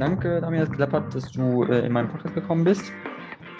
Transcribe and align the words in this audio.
Dank, 0.00 0.24
äh, 0.24 0.40
Damian, 0.40 0.60
dass 0.60 0.68
es 0.68 0.70
geklappt 0.70 0.92
hat, 0.92 1.14
dass 1.14 1.30
du 1.32 1.64
äh, 1.64 1.86
in 1.86 1.92
meinen 1.92 2.08
Podcast 2.08 2.34
gekommen 2.34 2.64
bist. 2.64 2.92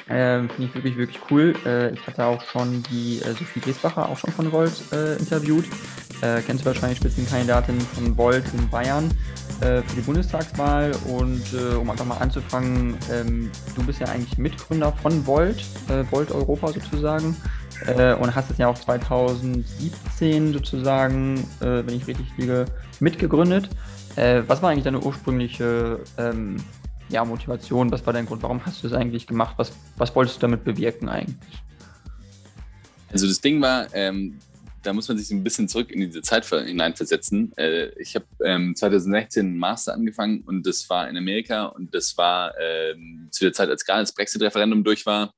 Ähm, 0.08 0.48
Finde 0.48 0.68
ich 0.68 0.74
wirklich, 0.74 0.96
wirklich 0.96 1.20
cool. 1.30 1.54
Äh, 1.64 1.92
ich 1.92 2.04
hatte 2.06 2.24
auch 2.24 2.42
schon 2.42 2.82
die 2.90 3.20
äh, 3.20 3.32
Sophie 3.32 3.60
Griesbacher 3.60 4.08
auch 4.08 4.18
schon 4.18 4.32
von 4.32 4.50
Volt 4.50 4.82
äh, 4.92 5.16
interviewt. 5.16 5.66
Äh, 6.20 6.42
kennst 6.42 6.62
du 6.62 6.66
wahrscheinlich 6.66 6.98
Spitzenkandidatin 6.98 7.80
von 7.80 8.18
Volt 8.18 8.42
in 8.52 8.68
Bayern 8.68 9.10
äh, 9.60 9.82
für 9.82 9.96
die 9.96 10.00
Bundestagswahl. 10.00 10.92
Und 11.06 11.42
äh, 11.52 11.76
um 11.76 11.88
einfach 11.88 12.04
mal 12.04 12.18
anzufangen, 12.18 12.96
ähm, 13.12 13.50
du 13.76 13.84
bist 13.84 14.00
ja 14.00 14.08
eigentlich 14.08 14.36
Mitgründer 14.36 14.92
von 14.92 15.24
Volt, 15.26 15.64
Volt 16.10 16.32
Europa 16.32 16.72
sozusagen. 16.72 17.36
und 18.20 18.34
hast 18.34 18.50
es 18.50 18.58
ja 18.58 18.68
auch 18.68 18.78
2017 18.78 20.52
sozusagen, 20.52 21.42
wenn 21.60 21.88
ich 21.88 22.06
richtig 22.06 22.26
liege, 22.36 22.66
mitgegründet. 23.00 23.70
Was 24.46 24.62
war 24.62 24.70
eigentlich 24.70 24.84
deine 24.84 25.00
ursprüngliche 25.00 26.00
ähm, 26.18 26.56
ja, 27.08 27.24
Motivation? 27.24 27.90
Was 27.90 28.04
war 28.06 28.12
dein 28.12 28.26
Grund? 28.26 28.42
Warum 28.42 28.64
hast 28.64 28.82
du 28.82 28.88
das 28.88 28.98
eigentlich 28.98 29.26
gemacht? 29.26 29.54
Was, 29.56 29.72
was 29.96 30.14
wolltest 30.14 30.36
du 30.36 30.40
damit 30.42 30.64
bewirken 30.64 31.08
eigentlich? 31.08 31.62
Also 33.12 33.26
das 33.26 33.40
Ding 33.40 33.60
war, 33.60 33.92
ähm, 33.94 34.38
da 34.82 34.92
muss 34.92 35.08
man 35.08 35.18
sich 35.18 35.30
ein 35.30 35.44
bisschen 35.44 35.68
zurück 35.68 35.90
in 35.90 36.00
diese 36.00 36.22
Zeit 36.22 36.46
hineinversetzen. 36.46 37.52
Äh, 37.56 37.88
ich 38.00 38.14
habe 38.14 38.26
ähm, 38.44 38.74
2016 38.74 39.46
einen 39.46 39.58
Master 39.58 39.94
angefangen 39.94 40.42
und 40.42 40.66
das 40.66 40.88
war 40.88 41.08
in 41.08 41.16
Amerika 41.16 41.66
und 41.66 41.94
das 41.94 42.16
war 42.16 42.54
ähm, 42.58 43.28
zu 43.30 43.44
der 43.44 43.52
Zeit, 43.52 43.68
als 43.68 43.84
gerade 43.84 44.02
das 44.02 44.14
Brexit-Referendum 44.14 44.84
durch 44.84 45.06
war 45.06 45.34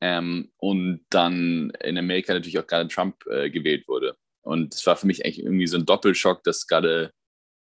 ähm, 0.00 0.50
und 0.56 1.00
dann 1.10 1.70
in 1.82 1.98
Amerika 1.98 2.32
natürlich 2.32 2.58
auch 2.58 2.66
gerade 2.66 2.88
Trump 2.88 3.16
äh, 3.26 3.50
gewählt 3.50 3.86
wurde. 3.88 4.16
Und 4.42 4.74
es 4.74 4.86
war 4.86 4.96
für 4.96 5.06
mich 5.06 5.24
eigentlich 5.24 5.42
irgendwie 5.42 5.66
so 5.66 5.76
ein 5.76 5.84
Doppelschock, 5.84 6.42
dass 6.44 6.66
gerade 6.66 7.12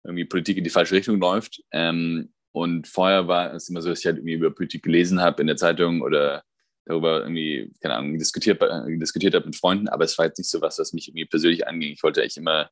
irgendwie 0.06 0.26
Politik 0.26 0.58
in 0.58 0.64
die 0.64 0.70
falsche 0.70 0.96
Richtung 0.96 1.20
läuft. 1.20 1.62
Ähm, 1.72 2.32
und 2.52 2.88
vorher 2.88 3.28
war 3.28 3.54
es 3.54 3.70
immer 3.70 3.82
so, 3.82 3.90
dass 3.90 4.00
ich 4.00 4.06
halt 4.06 4.18
irgendwie 4.18 4.36
über 4.36 4.52
Politik 4.52 4.84
gelesen 4.84 5.20
habe 5.20 5.42
in 5.42 5.48
der 5.48 5.58
Zeitung 5.58 6.02
oder 6.02 6.44
darüber 6.86 7.22
irgendwie, 7.22 7.72
keine 7.82 7.96
Ahnung, 7.96 8.18
diskutiert, 8.18 8.62
diskutiert 8.88 9.34
habe 9.34 9.46
mit 9.46 9.56
Freunden, 9.56 9.90
aber 9.90 10.06
es 10.06 10.18
war 10.18 10.26
jetzt 10.26 10.38
nicht 10.38 10.50
so 10.50 10.62
was, 10.62 10.80
was 10.80 10.94
mich 10.94 11.08
irgendwie 11.08 11.26
persönlich 11.26 11.68
anging. 11.68 11.92
Ich 11.92 12.04
wollte 12.04 12.22
eigentlich 12.22 12.38
immer 12.38 12.70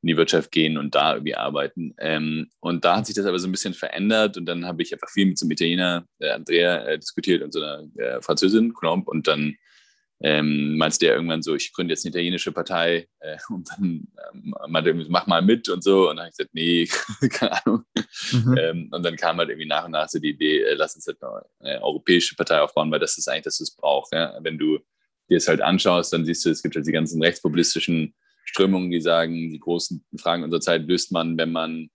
in 0.00 0.06
die 0.06 0.16
Wirtschaft 0.16 0.52
gehen 0.52 0.78
und 0.78 0.94
da 0.94 1.14
irgendwie 1.14 1.34
arbeiten. 1.34 1.94
Ähm, 1.98 2.50
und 2.60 2.84
da 2.84 2.96
hat 2.96 3.06
sich 3.06 3.16
das 3.16 3.26
aber 3.26 3.38
so 3.38 3.48
ein 3.48 3.52
bisschen 3.52 3.74
verändert 3.74 4.36
und 4.36 4.46
dann 4.46 4.64
habe 4.64 4.82
ich 4.82 4.92
einfach 4.92 5.10
viel 5.10 5.26
mit 5.26 5.38
so 5.38 5.44
einem 5.44 5.52
Italiener, 5.52 6.06
äh, 6.20 6.30
Andrea, 6.30 6.84
äh, 6.86 6.98
diskutiert 6.98 7.42
und 7.42 7.52
so 7.52 7.60
einer 7.60 7.88
äh, 7.96 8.22
Französin, 8.22 8.72
Colomb, 8.74 9.08
und 9.08 9.26
dann 9.26 9.56
ähm, 10.20 10.76
meinte 10.76 10.98
der 10.98 11.14
irgendwann 11.14 11.42
so, 11.42 11.54
ich 11.54 11.72
gründe 11.72 11.92
jetzt 11.92 12.04
eine 12.04 12.10
italienische 12.10 12.50
Partei 12.50 13.08
äh, 13.20 13.36
und 13.50 13.68
dann 13.70 14.08
ähm, 14.32 14.54
meinte 14.68 14.90
er, 14.90 14.96
mach 15.08 15.26
mal 15.26 15.42
mit 15.42 15.68
und 15.68 15.84
so. 15.84 16.10
Und 16.10 16.16
dann 16.16 16.26
habe 16.26 16.30
ich 16.30 16.36
gesagt, 16.36 16.54
nee, 16.54 16.88
keine 17.30 17.64
Ahnung. 17.64 17.84
Mhm. 18.32 18.58
Ähm, 18.58 18.88
und 18.90 19.04
dann 19.04 19.16
kam 19.16 19.38
halt 19.38 19.50
irgendwie 19.50 19.68
nach 19.68 19.84
und 19.84 19.92
nach 19.92 20.08
so 20.08 20.18
die 20.18 20.30
Idee, 20.30 20.62
äh, 20.62 20.74
lass 20.74 20.96
uns 20.96 21.06
halt 21.06 21.18
eine 21.60 21.82
europäische 21.82 22.34
Partei 22.34 22.60
aufbauen, 22.60 22.90
weil 22.90 23.00
das 23.00 23.16
ist 23.16 23.28
eigentlich 23.28 23.44
das, 23.44 23.60
was 23.60 23.68
es 23.68 23.76
braucht. 23.76 24.12
Ja? 24.12 24.36
Wenn 24.40 24.58
du 24.58 24.78
dir 25.28 25.36
es 25.36 25.48
halt 25.48 25.60
anschaust, 25.60 26.12
dann 26.12 26.24
siehst 26.24 26.44
du, 26.44 26.50
es 26.50 26.62
gibt 26.62 26.74
halt 26.74 26.86
die 26.86 26.92
ganzen 26.92 27.22
rechtspopulistischen 27.22 28.14
Strömungen, 28.44 28.90
die 28.90 29.00
sagen, 29.00 29.50
die 29.50 29.60
großen 29.60 30.04
Fragen 30.16 30.42
unserer 30.42 30.60
Zeit 30.60 30.88
löst 30.88 31.12
man, 31.12 31.36
wenn 31.36 31.52
man 31.52 31.90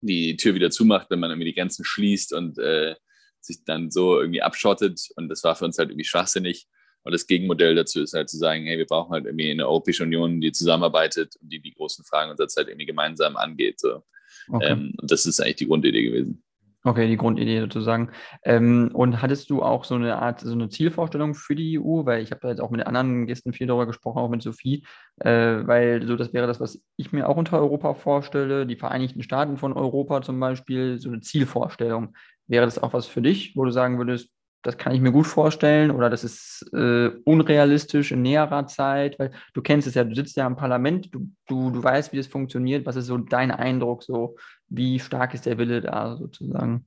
die 0.00 0.36
Tür 0.36 0.54
wieder 0.54 0.70
zumacht, 0.70 1.10
wenn 1.10 1.20
man 1.20 1.30
irgendwie 1.30 1.50
die 1.50 1.54
Grenzen 1.54 1.84
schließt 1.84 2.32
und 2.32 2.58
äh, 2.58 2.94
sich 3.40 3.64
dann 3.64 3.90
so 3.90 4.20
irgendwie 4.20 4.42
abschottet. 4.42 5.08
Und 5.16 5.28
das 5.28 5.42
war 5.44 5.56
für 5.56 5.64
uns 5.64 5.78
halt 5.78 5.90
irgendwie 5.90 6.04
schwachsinnig. 6.04 6.66
Und 7.04 7.12
das 7.12 7.26
Gegenmodell 7.26 7.74
dazu 7.74 8.02
ist 8.02 8.14
halt 8.14 8.28
zu 8.28 8.38
sagen, 8.38 8.64
hey, 8.64 8.78
wir 8.78 8.86
brauchen 8.86 9.12
halt 9.12 9.26
irgendwie 9.26 9.50
eine 9.50 9.66
Europäische 9.66 10.04
Union, 10.04 10.40
die 10.40 10.52
zusammenarbeitet 10.52 11.34
und 11.40 11.52
die 11.52 11.60
die 11.60 11.74
großen 11.74 12.04
Fragen 12.04 12.30
unserer 12.30 12.48
Zeit 12.48 12.68
irgendwie 12.68 12.86
gemeinsam 12.86 13.36
angeht. 13.36 13.80
So. 13.80 14.02
Okay. 14.48 14.72
Ähm, 14.72 14.92
und 15.00 15.10
das 15.10 15.26
ist 15.26 15.40
eigentlich 15.40 15.56
die 15.56 15.68
Grundidee 15.68 16.04
gewesen. 16.04 16.42
Okay, 16.84 17.06
die 17.06 17.16
Grundidee 17.16 17.60
sozusagen. 17.60 18.10
Ähm, 18.42 18.90
und 18.92 19.22
hattest 19.22 19.50
du 19.50 19.62
auch 19.62 19.84
so 19.84 19.94
eine 19.94 20.16
Art, 20.16 20.40
so 20.40 20.50
eine 20.50 20.68
Zielvorstellung 20.68 21.34
für 21.34 21.54
die 21.54 21.78
EU? 21.78 22.04
Weil 22.04 22.22
ich 22.22 22.32
habe 22.32 22.48
jetzt 22.48 22.60
auch 22.60 22.70
mit 22.70 22.80
den 22.80 22.88
anderen 22.88 23.26
Gästen 23.26 23.52
viel 23.52 23.68
darüber 23.68 23.86
gesprochen, 23.86 24.18
auch 24.18 24.28
mit 24.28 24.42
Sophie, 24.42 24.84
äh, 25.20 25.30
weil 25.64 26.04
so 26.04 26.16
das 26.16 26.32
wäre 26.32 26.48
das, 26.48 26.58
was 26.58 26.82
ich 26.96 27.12
mir 27.12 27.28
auch 27.28 27.36
unter 27.36 27.60
Europa 27.60 27.94
vorstelle, 27.94 28.66
die 28.66 28.74
Vereinigten 28.74 29.22
Staaten 29.22 29.58
von 29.58 29.72
Europa 29.72 30.22
zum 30.22 30.40
Beispiel, 30.40 30.98
so 30.98 31.08
eine 31.08 31.20
Zielvorstellung. 31.20 32.16
Wäre 32.48 32.64
das 32.64 32.82
auch 32.82 32.92
was 32.92 33.06
für 33.06 33.22
dich, 33.22 33.54
wo 33.54 33.64
du 33.64 33.70
sagen 33.70 33.98
würdest, 33.98 34.30
das 34.62 34.78
kann 34.78 34.94
ich 34.94 35.00
mir 35.00 35.10
gut 35.10 35.26
vorstellen 35.26 35.90
oder 35.90 36.08
das 36.08 36.22
ist 36.22 36.64
äh, 36.72 37.10
unrealistisch 37.24 38.12
in 38.12 38.22
näherer 38.22 38.66
Zeit, 38.66 39.18
weil 39.18 39.32
du 39.54 39.60
kennst 39.60 39.88
es 39.88 39.94
ja, 39.94 40.04
du 40.04 40.14
sitzt 40.14 40.36
ja 40.36 40.46
im 40.46 40.56
Parlament, 40.56 41.08
du, 41.12 41.30
du, 41.48 41.70
du 41.70 41.82
weißt, 41.82 42.12
wie 42.12 42.16
das 42.16 42.28
funktioniert. 42.28 42.86
Was 42.86 42.96
ist 42.96 43.06
so 43.06 43.18
dein 43.18 43.50
Eindruck, 43.50 44.04
so 44.04 44.36
wie 44.68 45.00
stark 45.00 45.34
ist 45.34 45.46
der 45.46 45.58
Wille 45.58 45.80
da 45.80 46.16
sozusagen? 46.16 46.86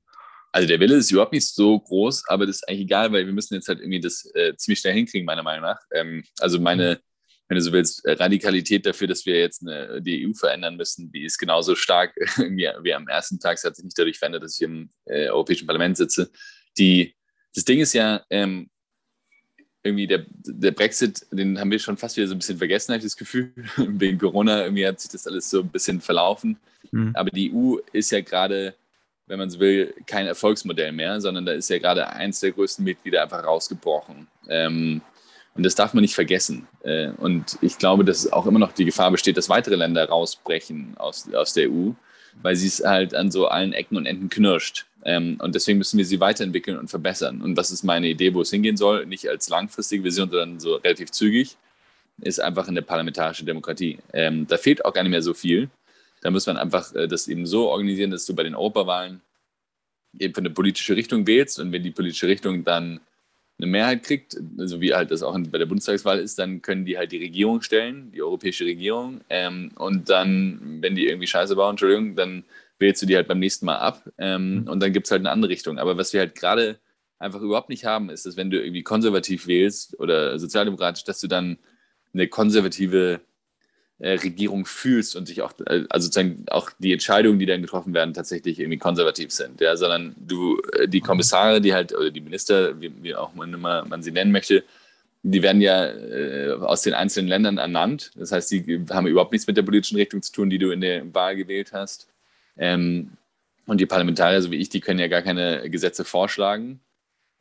Also 0.52 0.68
der 0.68 0.80
Wille 0.80 0.94
ist 0.94 1.10
überhaupt 1.10 1.34
nicht 1.34 1.46
so 1.46 1.78
groß, 1.78 2.28
aber 2.28 2.46
das 2.46 2.56
ist 2.56 2.68
eigentlich 2.68 2.82
egal, 2.82 3.12
weil 3.12 3.26
wir 3.26 3.32
müssen 3.34 3.54
jetzt 3.54 3.68
halt 3.68 3.80
irgendwie 3.80 4.00
das 4.00 4.24
äh, 4.34 4.56
ziemlich 4.56 4.80
schnell 4.80 4.94
hinkriegen, 4.94 5.26
meiner 5.26 5.42
Meinung 5.42 5.64
nach. 5.64 5.80
Ähm, 5.92 6.24
also 6.40 6.58
meine, 6.58 6.98
wenn 7.48 7.56
du 7.56 7.60
so 7.60 7.72
willst, 7.72 8.00
Radikalität 8.06 8.86
dafür, 8.86 9.06
dass 9.06 9.26
wir 9.26 9.38
jetzt 9.38 9.60
eine, 9.60 10.00
die 10.00 10.26
EU 10.26 10.32
verändern 10.32 10.76
müssen, 10.76 11.12
die 11.12 11.24
ist 11.26 11.36
genauso 11.36 11.74
stark 11.74 12.14
wie, 12.38 12.70
wie 12.82 12.94
am 12.94 13.06
ersten 13.06 13.38
Tag. 13.38 13.58
Es 13.58 13.64
hat 13.64 13.76
sich 13.76 13.84
nicht 13.84 13.98
dadurch 13.98 14.18
verändert, 14.18 14.44
dass 14.44 14.54
ich 14.54 14.62
im 14.62 14.88
äh, 15.04 15.28
Europäischen 15.28 15.66
Parlament 15.66 15.98
sitze. 15.98 16.30
Die 16.78 17.15
das 17.56 17.64
Ding 17.64 17.80
ist 17.80 17.94
ja, 17.94 18.22
ähm, 18.28 18.68
irgendwie 19.82 20.06
der, 20.06 20.26
der 20.28 20.72
Brexit, 20.72 21.26
den 21.30 21.58
haben 21.58 21.70
wir 21.70 21.78
schon 21.78 21.96
fast 21.96 22.16
wieder 22.16 22.26
so 22.26 22.34
ein 22.34 22.38
bisschen 22.38 22.58
vergessen, 22.58 22.92
habe 22.92 22.98
ich 22.98 23.04
das 23.04 23.16
Gefühl. 23.16 23.52
Wegen 23.76 24.18
Corona 24.18 24.64
irgendwie 24.64 24.86
hat 24.86 25.00
sich 25.00 25.10
das 25.10 25.26
alles 25.26 25.48
so 25.48 25.60
ein 25.60 25.68
bisschen 25.68 26.00
verlaufen. 26.00 26.58
Mhm. 26.90 27.12
Aber 27.14 27.30
die 27.30 27.52
EU 27.54 27.76
ist 27.92 28.10
ja 28.10 28.20
gerade, 28.20 28.74
wenn 29.26 29.38
man 29.38 29.48
so 29.48 29.58
will, 29.58 29.94
kein 30.06 30.26
Erfolgsmodell 30.26 30.92
mehr, 30.92 31.20
sondern 31.20 31.46
da 31.46 31.52
ist 31.52 31.70
ja 31.70 31.78
gerade 31.78 32.08
eins 32.08 32.40
der 32.40 32.52
größten 32.52 32.84
Mitglieder 32.84 33.22
einfach 33.22 33.42
rausgebrochen. 33.42 34.26
Ähm, 34.48 35.00
und 35.54 35.62
das 35.62 35.74
darf 35.74 35.94
man 35.94 36.02
nicht 36.02 36.14
vergessen. 36.14 36.68
Äh, 36.82 37.08
und 37.16 37.56
ich 37.62 37.78
glaube, 37.78 38.04
dass 38.04 38.30
auch 38.30 38.46
immer 38.46 38.58
noch 38.58 38.72
die 38.72 38.84
Gefahr 38.84 39.10
besteht, 39.10 39.38
dass 39.38 39.48
weitere 39.48 39.76
Länder 39.76 40.06
rausbrechen 40.06 40.94
aus, 40.98 41.32
aus 41.32 41.54
der 41.54 41.70
EU, 41.70 41.92
weil 42.42 42.56
sie 42.56 42.66
es 42.66 42.84
halt 42.84 43.14
an 43.14 43.30
so 43.30 43.48
allen 43.48 43.72
Ecken 43.72 43.96
und 43.96 44.04
Enden 44.04 44.28
knirscht. 44.28 44.84
Ähm, 45.06 45.38
und 45.40 45.54
deswegen 45.54 45.78
müssen 45.78 45.98
wir 45.98 46.04
sie 46.04 46.18
weiterentwickeln 46.18 46.76
und 46.76 46.88
verbessern. 46.88 47.40
Und 47.40 47.56
was 47.56 47.70
ist 47.70 47.84
meine 47.84 48.08
Idee, 48.08 48.34
wo 48.34 48.40
es 48.40 48.50
hingehen 48.50 48.76
soll? 48.76 49.06
Nicht 49.06 49.28
als 49.28 49.48
langfristige 49.48 50.02
Vision, 50.02 50.28
sondern 50.28 50.58
so 50.58 50.74
relativ 50.74 51.12
zügig, 51.12 51.56
ist 52.20 52.40
einfach 52.40 52.66
eine 52.66 52.82
parlamentarische 52.82 53.44
Demokratie. 53.44 53.98
Ähm, 54.12 54.48
da 54.48 54.56
fehlt 54.56 54.84
auch 54.84 54.92
gar 54.92 55.04
nicht 55.04 55.12
mehr 55.12 55.22
so 55.22 55.32
viel. 55.32 55.70
Da 56.22 56.30
muss 56.32 56.46
man 56.46 56.56
einfach 56.56 56.92
äh, 56.96 57.06
das 57.06 57.28
eben 57.28 57.46
so 57.46 57.68
organisieren, 57.68 58.10
dass 58.10 58.26
du 58.26 58.34
bei 58.34 58.42
den 58.42 58.56
Europawahlen 58.56 59.20
eben 60.18 60.34
für 60.34 60.40
eine 60.40 60.50
politische 60.50 60.96
Richtung 60.96 61.24
wählst 61.24 61.60
und 61.60 61.70
wenn 61.70 61.84
die 61.84 61.92
politische 61.92 62.26
Richtung 62.26 62.64
dann 62.64 63.00
eine 63.58 63.66
Mehrheit 63.68 64.02
kriegt, 64.02 64.36
so 64.58 64.80
wie 64.80 64.92
halt 64.92 65.10
das 65.12 65.22
auch 65.22 65.38
bei 65.38 65.58
der 65.58 65.66
Bundestagswahl 65.66 66.18
ist, 66.18 66.38
dann 66.38 66.60
können 66.62 66.84
die 66.84 66.98
halt 66.98 67.12
die 67.12 67.18
Regierung 67.18 67.62
stellen, 67.62 68.10
die 68.12 68.22
europäische 68.22 68.64
Regierung. 68.64 69.20
Ähm, 69.30 69.70
und 69.76 70.10
dann, 70.10 70.78
wenn 70.80 70.96
die 70.96 71.06
irgendwie 71.06 71.26
Scheiße 71.26 71.54
bauen, 71.54 71.70
Entschuldigung, 71.70 72.16
dann 72.16 72.44
wählst 72.78 73.02
du 73.02 73.06
die 73.06 73.16
halt 73.16 73.28
beim 73.28 73.38
nächsten 73.38 73.66
Mal 73.66 73.78
ab 73.78 74.08
ähm, 74.18 74.60
mhm. 74.60 74.68
und 74.68 74.80
dann 74.80 74.92
gibt 74.92 75.06
es 75.06 75.10
halt 75.10 75.20
eine 75.20 75.30
andere 75.30 75.50
Richtung. 75.50 75.78
Aber 75.78 75.96
was 75.96 76.12
wir 76.12 76.20
halt 76.20 76.34
gerade 76.34 76.78
einfach 77.18 77.40
überhaupt 77.40 77.70
nicht 77.70 77.84
haben, 77.84 78.10
ist, 78.10 78.26
dass 78.26 78.36
wenn 78.36 78.50
du 78.50 78.60
irgendwie 78.60 78.82
konservativ 78.82 79.46
wählst 79.46 79.98
oder 79.98 80.38
sozialdemokratisch, 80.38 81.04
dass 81.04 81.20
du 81.20 81.28
dann 81.28 81.58
eine 82.12 82.28
konservative 82.28 83.20
äh, 83.98 84.12
Regierung 84.12 84.66
fühlst 84.66 85.16
und 85.16 85.26
sich 85.26 85.42
auch, 85.42 85.52
äh, 85.66 85.84
also 85.88 86.06
sozusagen 86.06 86.44
auch 86.50 86.70
die 86.78 86.92
Entscheidungen, 86.92 87.38
die 87.38 87.46
dann 87.46 87.62
getroffen 87.62 87.94
werden, 87.94 88.14
tatsächlich 88.14 88.60
irgendwie 88.60 88.78
konservativ 88.78 89.30
sind, 89.30 89.60
ja, 89.60 89.76
sondern 89.76 90.14
du, 90.18 90.60
äh, 90.72 90.88
die 90.88 91.00
Kommissare, 91.00 91.60
die 91.60 91.72
halt, 91.72 91.94
oder 91.94 92.10
die 92.10 92.20
Minister, 92.20 92.80
wie, 92.80 92.92
wie 93.02 93.14
auch 93.14 93.34
man 93.34 93.54
immer 93.54 93.84
man 93.86 94.02
sie 94.02 94.12
nennen 94.12 94.32
möchte, 94.32 94.64
die 95.22 95.42
werden 95.42 95.60
ja 95.60 95.86
äh, 95.86 96.52
aus 96.60 96.82
den 96.82 96.94
einzelnen 96.94 97.28
Ländern 97.28 97.58
ernannt. 97.58 98.12
Das 98.16 98.32
heißt, 98.32 98.50
die 98.50 98.84
haben 98.90 99.06
überhaupt 99.06 99.32
nichts 99.32 99.46
mit 99.46 99.56
der 99.56 99.62
politischen 99.62 99.96
Richtung 99.96 100.22
zu 100.22 100.30
tun, 100.30 100.50
die 100.50 100.58
du 100.58 100.70
in 100.70 100.80
der 100.80 101.14
Wahl 101.14 101.34
gewählt 101.34 101.72
hast. 101.72 102.08
Ähm, 102.58 103.12
und 103.66 103.80
die 103.80 103.86
Parlamentarier, 103.86 104.40
so 104.42 104.50
wie 104.50 104.56
ich, 104.56 104.68
die 104.68 104.80
können 104.80 105.00
ja 105.00 105.08
gar 105.08 105.22
keine 105.22 105.68
Gesetze 105.70 106.04
vorschlagen. 106.04 106.80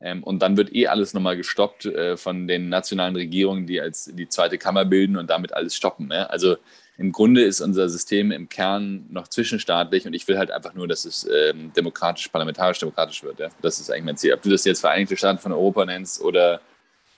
Ähm, 0.01 0.23
und 0.23 0.39
dann 0.41 0.57
wird 0.57 0.75
eh 0.75 0.87
alles 0.87 1.13
nochmal 1.13 1.37
gestoppt 1.37 1.85
äh, 1.85 2.17
von 2.17 2.47
den 2.47 2.69
nationalen 2.69 3.15
Regierungen, 3.15 3.65
die 3.65 3.79
als 3.79 4.11
die 4.13 4.27
zweite 4.27 4.57
Kammer 4.57 4.85
bilden 4.85 5.17
und 5.17 5.29
damit 5.29 5.53
alles 5.53 5.75
stoppen. 5.75 6.07
Ne? 6.07 6.29
Also 6.29 6.57
im 6.97 7.11
Grunde 7.11 7.43
ist 7.43 7.61
unser 7.61 7.89
System 7.89 8.31
im 8.31 8.49
Kern 8.49 9.05
noch 9.09 9.27
zwischenstaatlich 9.27 10.05
und 10.05 10.13
ich 10.13 10.27
will 10.27 10.37
halt 10.37 10.51
einfach 10.51 10.73
nur, 10.73 10.87
dass 10.87 11.05
es 11.05 11.27
ähm, 11.29 11.71
demokratisch, 11.73 12.27
parlamentarisch 12.27 12.79
demokratisch 12.79 13.23
wird. 13.23 13.39
Ja? 13.39 13.49
Das 13.61 13.79
ist 13.79 13.89
eigentlich 13.89 14.05
mein 14.05 14.17
Ziel. 14.17 14.33
Ob 14.33 14.41
du 14.41 14.49
das 14.49 14.65
jetzt 14.65 14.81
Vereinigte 14.81 15.15
Staaten 15.15 15.39
von 15.39 15.51
Europa 15.51 15.85
nennst 15.85 16.21
oder 16.21 16.61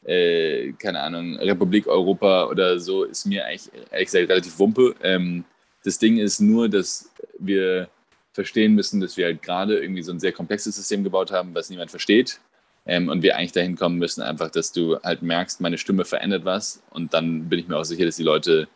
äh, 0.06 0.74
keine 0.74 1.02
Ahnung, 1.02 1.38
Republik 1.38 1.88
Europa 1.88 2.46
oder 2.46 2.80
so, 2.80 3.04
ist 3.04 3.26
mir 3.26 3.46
eigentlich 3.46 3.72
ehrlich 3.92 4.30
relativ 4.30 4.58
wumpe. 4.60 4.96
Ähm, 5.04 5.46
das 5.88 6.00
Ding 6.00 6.18
ist 6.18 6.42
nur, 6.42 6.68
dass 6.68 7.10
wir 7.40 7.88
verstehen 8.34 8.76
müssen, 8.76 9.00
dass 9.00 9.16
wir 9.16 9.26
halt 9.26 9.42
gerade 9.42 9.80
irgendwie 9.80 10.04
so 10.04 10.12
ein 10.12 10.20
sehr 10.20 10.34
komplexes 10.34 10.76
System 10.76 11.04
gebaut 11.04 11.32
haben, 11.32 11.56
was 11.56 11.70
niemand 11.70 11.92
versteht. 11.92 12.42
Ähm, 12.86 13.08
und 13.08 13.24
wir 13.24 13.38
eigentlich 13.38 13.54
dahin 13.54 13.78
kommen 13.78 13.98
müssen, 13.98 14.22
einfach, 14.22 14.52
dass 14.52 14.74
du 14.74 15.00
halt 15.02 15.22
merkst, 15.22 15.62
meine 15.62 15.78
Stimme 15.78 16.04
verändert 16.04 16.44
was. 16.44 16.84
Und 16.90 17.14
dann 17.14 17.48
bin 17.48 17.60
ich 17.60 17.68
mir 17.70 17.78
auch 17.78 17.86
sicher, 17.86 18.06
dass 18.06 18.18
die 18.18 18.24
Leute 18.24 18.68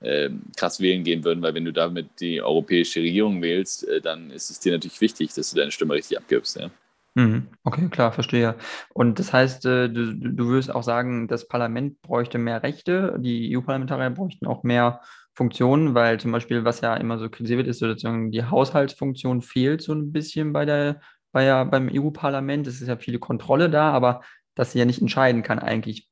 äh, 0.00 0.30
krass 0.56 0.80
wählen 0.80 1.02
gehen 1.02 1.24
würden, 1.24 1.42
weil 1.42 1.54
wenn 1.54 1.64
du 1.64 1.72
damit 1.72 2.08
die 2.20 2.40
europäische 2.40 3.00
Regierung 3.00 3.42
wählst, 3.42 3.86
äh, 3.88 4.00
dann 4.00 4.30
ist 4.30 4.50
es 4.50 4.60
dir 4.60 4.72
natürlich 4.72 5.00
wichtig, 5.00 5.34
dass 5.34 5.50
du 5.50 5.56
deine 5.56 5.72
Stimme 5.72 5.94
richtig 5.94 6.18
abgibst. 6.18 6.56
Ja? 6.56 6.70
Mhm. 7.14 7.48
Okay, 7.64 7.88
klar, 7.88 8.12
verstehe. 8.12 8.56
Und 8.94 9.18
das 9.18 9.32
heißt, 9.32 9.66
äh, 9.66 9.88
du, 9.88 10.14
du 10.14 10.46
würdest 10.46 10.72
auch 10.72 10.84
sagen, 10.84 11.26
das 11.26 11.48
Parlament 11.48 12.00
bräuchte 12.02 12.38
mehr 12.38 12.62
Rechte, 12.62 13.16
die 13.18 13.50
EU-Parlamentarier 13.52 14.10
bräuchten 14.10 14.46
auch 14.46 14.62
mehr 14.62 15.00
Funktionen, 15.34 15.94
weil 15.94 16.20
zum 16.20 16.30
Beispiel, 16.32 16.64
was 16.64 16.80
ja 16.82 16.94
immer 16.96 17.18
so 17.18 17.28
kritisiert 17.28 17.58
wird, 17.58 17.68
ist 17.68 17.80
sozusagen 17.80 18.30
die 18.30 18.44
Haushaltsfunktion 18.44 19.42
fehlt 19.42 19.82
so 19.82 19.92
ein 19.92 20.12
bisschen 20.12 20.52
bei 20.52 20.64
der, 20.64 21.00
bei 21.32 21.44
ja, 21.44 21.64
beim 21.64 21.88
EU-Parlament. 21.88 22.66
Es 22.66 22.80
ist 22.80 22.88
ja 22.88 22.96
viele 22.96 23.18
Kontrolle 23.18 23.70
da, 23.70 23.90
aber 23.90 24.22
dass 24.54 24.72
sie 24.72 24.78
ja 24.78 24.84
nicht 24.84 25.00
entscheiden 25.00 25.42
kann 25.42 25.58
eigentlich, 25.58 26.08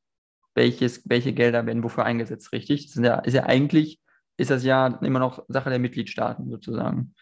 welches, 0.55 1.09
welche 1.09 1.33
Gelder 1.33 1.67
werden 1.67 1.85
wofür 1.85 2.05
eingesetzt, 2.05 2.53
richtig? 2.53 2.87
Das 2.87 2.97
ist 2.97 3.05
ja, 3.05 3.19
ist 3.21 3.35
ja 3.35 3.45
eigentlich, 3.45 4.01
ist 4.37 4.51
das 4.51 4.65
ja 4.65 4.87
immer 5.03 5.21
noch 5.21 5.45
Sache 5.49 5.71
der 5.71 5.79
Mitgliedstaaten 5.79 6.51
sozusagen. 6.51 7.15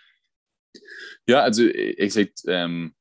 Ja, 1.26 1.42
also 1.42 1.64
exakt, 1.66 2.42
ähm, 2.46 2.94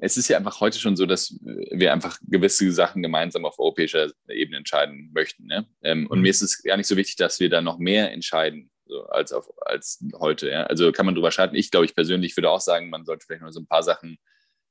es 0.00 0.16
ist 0.16 0.28
ja 0.28 0.38
einfach 0.38 0.60
heute 0.60 0.78
schon 0.78 0.96
so, 0.96 1.06
dass 1.06 1.38
wir 1.42 1.92
einfach 1.92 2.18
gewisse 2.22 2.72
Sachen 2.72 3.02
gemeinsam 3.02 3.44
auf 3.44 3.58
europäischer 3.58 4.10
Ebene 4.28 4.58
entscheiden 4.58 5.10
möchten. 5.12 5.46
Ne? 5.46 5.66
Ähm, 5.82 6.06
und 6.06 6.18
mhm. 6.18 6.22
mir 6.22 6.30
ist 6.30 6.42
es 6.42 6.62
gar 6.62 6.76
nicht 6.76 6.86
so 6.86 6.96
wichtig, 6.96 7.16
dass 7.16 7.40
wir 7.40 7.50
da 7.50 7.60
noch 7.60 7.78
mehr 7.78 8.12
entscheiden 8.12 8.70
so, 8.86 9.04
als, 9.06 9.32
auf, 9.32 9.50
als 9.60 10.02
heute. 10.18 10.50
Ja? 10.50 10.64
Also 10.64 10.90
kann 10.92 11.06
man 11.06 11.14
drüber 11.14 11.30
streiten. 11.30 11.54
Ich 11.54 11.70
glaube, 11.70 11.86
ich 11.86 11.94
persönlich 11.94 12.36
würde 12.36 12.50
auch 12.50 12.60
sagen, 12.60 12.90
man 12.90 13.04
sollte 13.04 13.26
vielleicht 13.26 13.42
noch 13.42 13.52
so 13.52 13.60
ein 13.60 13.66
paar 13.66 13.82
Sachen, 13.82 14.18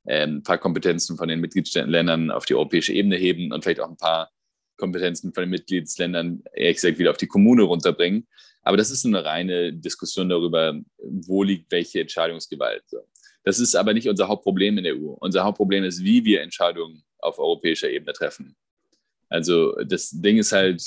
ähm, 0.08 0.38
ein 0.38 0.44
paar 0.44 0.58
Kompetenzen 0.58 1.18
von 1.18 1.28
den 1.28 1.40
Mitgliedsländern 1.40 2.32
auf 2.32 2.46
die 2.46 2.56
europäische 2.56 2.94
Ebene 2.94 3.16
heben 3.16 3.54
und 3.54 3.64
vielleicht 3.64 3.82
auch 3.82 3.90
ein 3.90 3.98
paar 3.98 4.32
Kompetenzen 4.78 5.34
von 5.34 5.44
den 5.44 5.50
Mitgliedsländern 5.50 6.44
ehrlich 6.54 6.78
gesagt 6.78 6.98
wieder 6.98 7.12
auf 7.12 7.18
die 7.18 7.28
Kommune 7.28 7.64
runterbringen. 7.64 8.28
Aber 8.64 8.78
das 8.78 8.92
ist 8.92 9.06
eine 9.06 9.24
reine 9.24 9.74
Diskussion 9.74 10.30
darüber, 10.30 10.80
wo 10.98 11.44
liegt 11.44 11.72
welche 11.72 12.02
Entscheidungsgewalt. 12.02 12.84
So. 12.88 13.00
Das 13.44 13.60
ist 13.60 13.76
aber 13.76 13.94
nicht 13.94 14.10
unser 14.10 14.28
Hauptproblem 14.28 14.78
in 14.78 14.84
der 14.84 14.96
EU. 14.96 15.16
Unser 15.20 15.44
Hauptproblem 15.44 15.84
ist, 15.84 16.04
wie 16.04 16.24
wir 16.26 16.42
Entscheidungen 16.42 17.04
auf 17.20 17.40
europäischer 17.40 17.90
Ebene 17.90 18.14
treffen. 18.14 18.56
Also 19.30 19.76
das 19.84 20.10
Ding 20.10 20.38
ist 20.38 20.52
halt, 20.52 20.84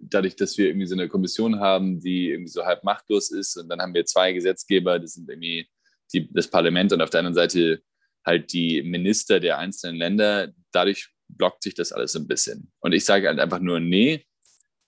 dadurch, 0.00 0.34
dass 0.34 0.56
wir 0.56 0.66
irgendwie 0.66 0.86
so 0.86 0.94
eine 0.94 1.08
Kommission 1.08 1.60
haben, 1.60 2.00
die 2.00 2.30
irgendwie 2.30 2.50
so 2.50 2.64
halb 2.64 2.84
machtlos 2.84 3.30
ist 3.30 3.56
und 3.56 3.68
dann 3.68 3.80
haben 3.80 3.94
wir 3.94 4.04
zwei 4.06 4.32
Gesetzgeber, 4.32 4.98
das 4.98 5.14
sind 5.14 5.28
irgendwie 5.28 5.68
die, 6.12 6.32
das 6.32 6.48
Parlament 6.48 6.92
und 6.92 7.02
auf 7.02 7.10
der 7.10 7.20
anderen 7.20 7.34
Seite 7.34 7.82
halt 8.24 8.52
die 8.52 8.82
Minister 8.82 9.40
der 9.40 9.58
einzelnen 9.58 9.96
Länder. 9.96 10.52
Dadurch 10.72 11.08
blockt 11.28 11.62
sich 11.62 11.74
das 11.74 11.92
alles 11.92 12.16
ein 12.16 12.26
bisschen. 12.26 12.72
Und 12.80 12.92
ich 12.92 13.04
sage 13.04 13.28
halt 13.28 13.38
einfach 13.38 13.60
nur, 13.60 13.80
nee, 13.80 14.24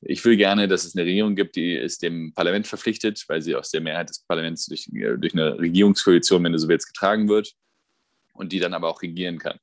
ich 0.04 0.24
will 0.24 0.36
gerne, 0.36 0.68
dass 0.68 0.84
es 0.84 0.96
eine 0.96 1.06
Regierung 1.06 1.36
gibt, 1.36 1.56
die 1.56 1.74
ist 1.74 2.02
dem 2.02 2.32
Parlament 2.34 2.66
verpflichtet, 2.66 3.24
weil 3.28 3.40
sie 3.40 3.54
aus 3.54 3.70
der 3.70 3.80
Mehrheit 3.80 4.10
des 4.10 4.24
Parlaments 4.24 4.66
durch, 4.66 4.88
durch 4.90 5.32
eine 5.32 5.58
Regierungskoalition, 5.58 6.42
wenn 6.44 6.52
du 6.52 6.58
so 6.58 6.68
willst, 6.68 6.88
getragen 6.88 7.28
wird 7.28 7.52
und 8.34 8.52
die 8.52 8.58
dann 8.58 8.74
aber 8.74 8.88
auch 8.88 9.02
regieren 9.02 9.38
kann. 9.38 9.58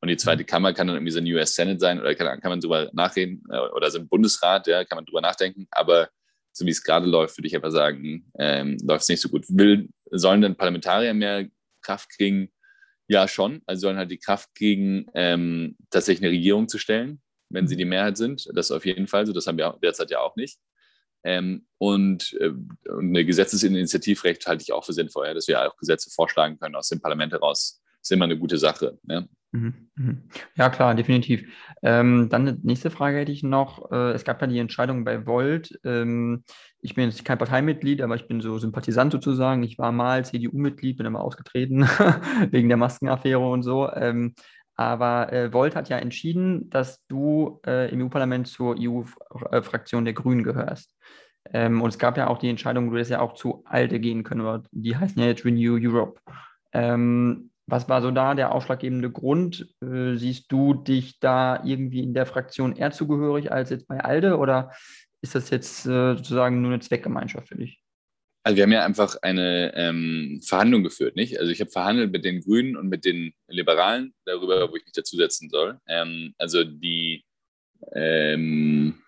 Und 0.00 0.08
die 0.08 0.16
zweite 0.16 0.44
Kammer 0.44 0.72
kann 0.72 0.86
dann 0.86 0.96
irgendwie 0.96 1.12
so 1.12 1.18
ein 1.18 1.26
US 1.26 1.54
Senate 1.54 1.78
sein 1.78 2.00
oder 2.00 2.14
kann, 2.14 2.40
kann 2.40 2.50
man 2.50 2.60
drüber 2.60 2.88
nachreden 2.92 3.42
äh, 3.50 3.58
oder 3.58 3.90
so 3.90 3.98
ein 3.98 4.08
Bundesrat, 4.08 4.66
ja, 4.66 4.84
kann 4.84 4.96
man 4.96 5.04
drüber 5.04 5.20
nachdenken. 5.20 5.66
Aber 5.72 6.08
so 6.52 6.64
wie 6.64 6.70
es 6.70 6.82
gerade 6.82 7.06
läuft, 7.06 7.36
würde 7.36 7.48
ich 7.48 7.54
einfach 7.54 7.70
sagen, 7.70 8.30
ähm, 8.38 8.78
läuft 8.82 9.02
es 9.02 9.08
nicht 9.08 9.20
so 9.20 9.28
gut. 9.28 9.44
Will, 9.48 9.88
sollen 10.10 10.40
dann 10.40 10.56
Parlamentarier 10.56 11.12
mehr 11.12 11.48
Kraft 11.82 12.10
kriegen? 12.16 12.50
Ja, 13.08 13.28
schon. 13.28 13.60
Also 13.66 13.80
sollen 13.80 13.98
halt 13.98 14.10
die 14.10 14.18
Kraft 14.18 14.54
kriegen, 14.54 15.06
ähm, 15.14 15.76
tatsächlich 15.90 16.24
eine 16.24 16.34
Regierung 16.34 16.68
zu 16.68 16.78
stellen 16.78 17.20
wenn 17.50 17.66
sie 17.66 17.76
die 17.76 17.84
Mehrheit 17.84 18.16
sind. 18.16 18.48
Das 18.54 18.66
ist 18.66 18.72
auf 18.72 18.86
jeden 18.86 19.06
Fall 19.06 19.26
so. 19.26 19.32
Das 19.32 19.46
haben 19.46 19.58
wir 19.58 19.76
derzeit 19.82 20.10
ja 20.10 20.20
auch 20.20 20.36
nicht. 20.36 20.58
Ähm, 21.22 21.66
und, 21.78 22.36
äh, 22.40 22.48
und 22.90 23.08
eine 23.08 23.24
Gesetzesinitiativrecht 23.24 24.46
halte 24.46 24.62
ich 24.62 24.72
auch 24.72 24.84
für 24.84 24.92
sinnvoll, 24.92 25.26
ja, 25.26 25.34
dass 25.34 25.48
wir 25.48 25.60
auch 25.60 25.76
Gesetze 25.76 26.10
vorschlagen 26.10 26.58
können 26.58 26.76
aus 26.76 26.88
dem 26.88 27.00
Parlament 27.00 27.32
heraus. 27.32 27.82
Ist 28.00 28.12
immer 28.12 28.24
eine 28.24 28.38
gute 28.38 28.56
Sache. 28.56 28.98
Ja, 29.06 29.24
mhm, 29.52 29.90
mhm. 29.94 30.22
ja 30.56 30.70
klar, 30.70 30.94
definitiv. 30.94 31.44
Ähm, 31.82 32.28
dann 32.30 32.48
eine 32.48 32.58
nächste 32.62 32.90
Frage 32.90 33.18
hätte 33.18 33.32
ich 33.32 33.42
noch. 33.42 33.90
Äh, 33.92 34.12
es 34.12 34.24
gab 34.24 34.40
ja 34.40 34.46
die 34.46 34.58
Entscheidung 34.58 35.04
bei 35.04 35.26
Volt. 35.26 35.78
Ähm, 35.84 36.44
ich 36.80 36.94
bin 36.94 37.10
jetzt 37.10 37.22
kein 37.26 37.36
Parteimitglied, 37.36 38.00
aber 38.00 38.14
ich 38.14 38.26
bin 38.26 38.40
so 38.40 38.56
Sympathisant 38.56 39.12
sozusagen. 39.12 39.62
Ich 39.62 39.76
war 39.76 39.92
mal 39.92 40.24
CDU-Mitglied, 40.24 40.96
bin 40.96 41.06
aber 41.06 41.20
ausgetreten 41.20 41.82
wegen 42.50 42.68
der 42.68 42.78
Maskenaffäre 42.78 43.46
und 43.46 43.62
so. 43.62 43.90
Aber 44.80 45.30
äh, 45.30 45.52
Volt 45.52 45.76
hat 45.76 45.90
ja 45.90 45.98
entschieden, 45.98 46.70
dass 46.70 47.04
du 47.06 47.60
äh, 47.66 47.92
im 47.92 48.00
EU-Parlament 48.00 48.48
zur 48.48 48.76
EU-Fraktion 48.78 50.06
der 50.06 50.14
Grünen 50.14 50.42
gehörst. 50.42 50.96
Ähm, 51.52 51.82
und 51.82 51.90
es 51.90 51.98
gab 51.98 52.16
ja 52.16 52.28
auch 52.28 52.38
die 52.38 52.48
Entscheidung, 52.48 52.88
du 52.88 52.96
hättest 52.96 53.10
ja 53.10 53.20
auch 53.20 53.34
zu 53.34 53.62
ALDE 53.66 54.00
gehen 54.00 54.24
können, 54.24 54.40
aber 54.40 54.62
die 54.70 54.96
heißen 54.96 55.20
ja 55.20 55.28
jetzt 55.28 55.44
Renew 55.44 55.76
Europe. 55.78 56.18
Ähm, 56.72 57.50
was 57.66 57.90
war 57.90 58.00
so 58.00 58.10
da 58.10 58.34
der 58.34 58.54
ausschlaggebende 58.54 59.10
Grund? 59.10 59.68
Äh, 59.82 60.14
siehst 60.14 60.50
du 60.50 60.72
dich 60.72 61.20
da 61.20 61.62
irgendwie 61.62 62.02
in 62.02 62.14
der 62.14 62.24
Fraktion 62.24 62.74
eher 62.74 62.90
zugehörig 62.90 63.52
als 63.52 63.68
jetzt 63.68 63.86
bei 63.86 64.02
ALDE 64.02 64.38
oder 64.38 64.70
ist 65.20 65.34
das 65.34 65.50
jetzt 65.50 65.84
äh, 65.84 66.16
sozusagen 66.16 66.62
nur 66.62 66.72
eine 66.72 66.80
Zweckgemeinschaft 66.80 67.48
für 67.48 67.56
dich? 67.56 67.82
Also 68.42 68.56
wir 68.56 68.62
haben 68.62 68.72
ja 68.72 68.84
einfach 68.84 69.16
eine 69.20 69.72
ähm, 69.74 70.40
Verhandlung 70.42 70.82
geführt, 70.82 71.14
nicht? 71.14 71.38
Also 71.38 71.52
ich 71.52 71.60
habe 71.60 71.70
verhandelt 71.70 72.10
mit 72.10 72.24
den 72.24 72.40
Grünen 72.40 72.76
und 72.76 72.88
mit 72.88 73.04
den 73.04 73.34
Liberalen 73.48 74.14
darüber, 74.24 74.70
wo 74.70 74.76
ich 74.76 74.84
mich 74.84 74.94
dazusetzen 74.94 75.50
soll. 75.50 75.78
Ähm, 75.86 76.34
also 76.38 76.64
die 76.64 77.24
ähm, 77.92 79.02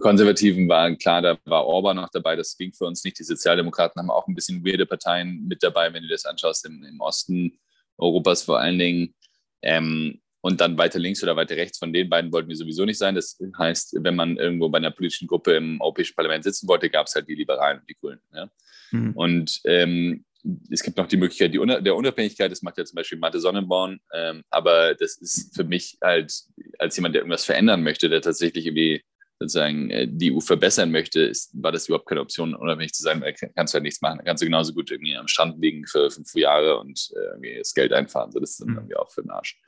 Konservativen 0.00 0.68
waren 0.68 0.96
klar, 0.98 1.22
da 1.22 1.38
war 1.44 1.66
Orban 1.66 1.96
noch 1.96 2.10
dabei, 2.10 2.36
das 2.36 2.56
ging 2.56 2.72
für 2.72 2.86
uns 2.86 3.04
nicht. 3.04 3.18
Die 3.18 3.24
Sozialdemokraten 3.24 4.00
haben 4.00 4.10
auch 4.10 4.26
ein 4.26 4.34
bisschen 4.34 4.64
weirde 4.64 4.86
Parteien 4.86 5.46
mit 5.46 5.62
dabei, 5.62 5.92
wenn 5.92 6.02
du 6.02 6.08
das 6.08 6.24
anschaust, 6.24 6.64
im, 6.66 6.82
im 6.82 7.00
Osten 7.00 7.58
Europas 7.98 8.42
vor 8.42 8.58
allen 8.58 8.78
Dingen. 8.78 9.14
Ähm, 9.62 10.20
und 10.46 10.60
dann 10.60 10.78
weiter 10.78 11.00
links 11.00 11.24
oder 11.24 11.34
weiter 11.34 11.56
rechts 11.56 11.76
von 11.76 11.92
den 11.92 12.08
beiden 12.08 12.30
wollten 12.30 12.48
wir 12.48 12.54
sowieso 12.54 12.84
nicht 12.84 12.98
sein. 12.98 13.16
Das 13.16 13.36
heißt, 13.58 13.96
wenn 13.98 14.14
man 14.14 14.36
irgendwo 14.36 14.68
bei 14.68 14.78
einer 14.78 14.92
politischen 14.92 15.26
Gruppe 15.26 15.56
im 15.56 15.80
Europäischen 15.80 16.14
Parlament 16.14 16.44
sitzen 16.44 16.68
wollte, 16.68 16.88
gab 16.88 17.08
es 17.08 17.16
halt 17.16 17.26
die 17.26 17.34
Liberalen 17.34 17.80
und 17.80 17.90
die 17.90 17.94
Grünen. 17.94 18.20
Ja? 18.32 18.48
Mhm. 18.92 19.12
Und 19.14 19.60
ähm, 19.64 20.24
es 20.70 20.84
gibt 20.84 20.98
noch 20.98 21.08
die 21.08 21.16
Möglichkeit 21.16 21.52
die, 21.52 21.82
der 21.82 21.96
Unabhängigkeit, 21.96 22.52
das 22.52 22.62
macht 22.62 22.78
ja 22.78 22.84
zum 22.84 22.94
Beispiel 22.94 23.18
Mathe 23.18 23.40
Sonnenborn, 23.40 23.98
ähm, 24.14 24.44
aber 24.48 24.94
das 24.94 25.16
ist 25.16 25.52
für 25.52 25.64
mich 25.64 25.98
halt 26.00 26.32
als 26.78 26.94
jemand, 26.94 27.16
der 27.16 27.22
irgendwas 27.22 27.44
verändern 27.44 27.82
möchte, 27.82 28.08
der 28.08 28.20
tatsächlich 28.20 28.66
irgendwie 28.66 29.02
sozusagen 29.38 29.90
äh, 29.90 30.08
die 30.08 30.32
EU 30.32 30.40
verbessern 30.40 30.90
möchte, 30.90 31.20
ist, 31.20 31.50
war 31.54 31.72
das 31.72 31.88
überhaupt 31.88 32.08
keine 32.08 32.20
Option, 32.20 32.54
unabhängig 32.54 32.92
zu 32.94 33.02
sein, 33.02 33.20
weil 33.20 33.34
kannst 33.34 33.74
du 33.74 33.76
halt 33.76 33.82
nichts 33.82 34.00
machen. 34.00 34.18
Da 34.18 34.24
kannst 34.24 34.42
du 34.42 34.46
genauso 34.46 34.72
gut 34.72 34.90
irgendwie 34.90 35.16
am 35.16 35.28
Strand 35.28 35.60
liegen 35.60 35.86
für 35.86 36.10
fünf 36.10 36.34
Jahre 36.34 36.78
und 36.78 37.10
äh, 37.14 37.24
irgendwie 37.32 37.58
das 37.58 37.74
Geld 37.74 37.92
einfahren. 37.92 38.32
So, 38.32 38.40
das 38.40 38.52
ist 38.52 38.60
dann 38.60 38.70
mhm. 38.70 38.76
irgendwie 38.76 38.96
auch 38.96 39.10
für 39.10 39.22
den 39.22 39.30
Arsch. 39.30 39.58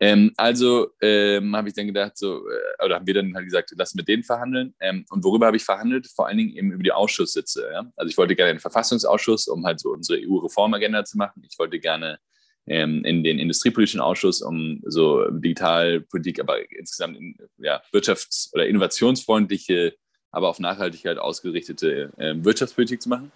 Ähm, 0.00 0.32
also 0.36 0.88
ähm, 1.00 1.56
habe 1.56 1.68
ich 1.68 1.74
dann 1.74 1.86
gedacht, 1.86 2.16
so, 2.16 2.38
äh, 2.48 2.84
oder 2.84 2.96
haben 2.96 3.06
wir 3.06 3.14
dann 3.14 3.34
halt 3.34 3.46
gesagt, 3.46 3.72
lass 3.76 3.94
mit 3.94 4.08
denen 4.08 4.24
verhandeln. 4.24 4.74
Ähm, 4.80 5.06
und 5.10 5.24
worüber 5.24 5.46
habe 5.46 5.56
ich 5.56 5.64
verhandelt? 5.64 6.06
Vor 6.06 6.26
allen 6.26 6.38
Dingen 6.38 6.54
eben 6.54 6.72
über 6.72 6.82
die 6.82 6.92
Ausschusssitze. 6.92 7.68
Ja? 7.72 7.90
Also 7.96 8.10
ich 8.10 8.18
wollte 8.18 8.36
gerne 8.36 8.50
einen 8.50 8.60
Verfassungsausschuss, 8.60 9.48
um 9.48 9.64
halt 9.64 9.80
so 9.80 9.90
unsere 9.90 10.20
EU-Reformagenda 10.20 11.04
zu 11.04 11.16
machen. 11.16 11.42
Ich 11.50 11.58
wollte 11.58 11.80
gerne 11.80 12.18
ähm, 12.68 13.04
in 13.04 13.24
den 13.24 13.38
Industriepolitischen 13.38 14.00
Ausschuss, 14.00 14.42
um 14.42 14.82
so 14.86 15.28
Digitalpolitik, 15.30 16.40
aber 16.40 16.58
insgesamt 16.70 17.16
in, 17.16 17.36
ja, 17.58 17.82
wirtschafts- 17.92 18.52
oder 18.54 18.66
innovationsfreundliche, 18.66 19.94
aber 20.30 20.48
auf 20.48 20.58
Nachhaltigkeit 20.58 21.18
ausgerichtete 21.18 22.12
äh, 22.18 22.34
Wirtschaftspolitik 22.44 23.02
zu 23.02 23.08
machen. 23.08 23.32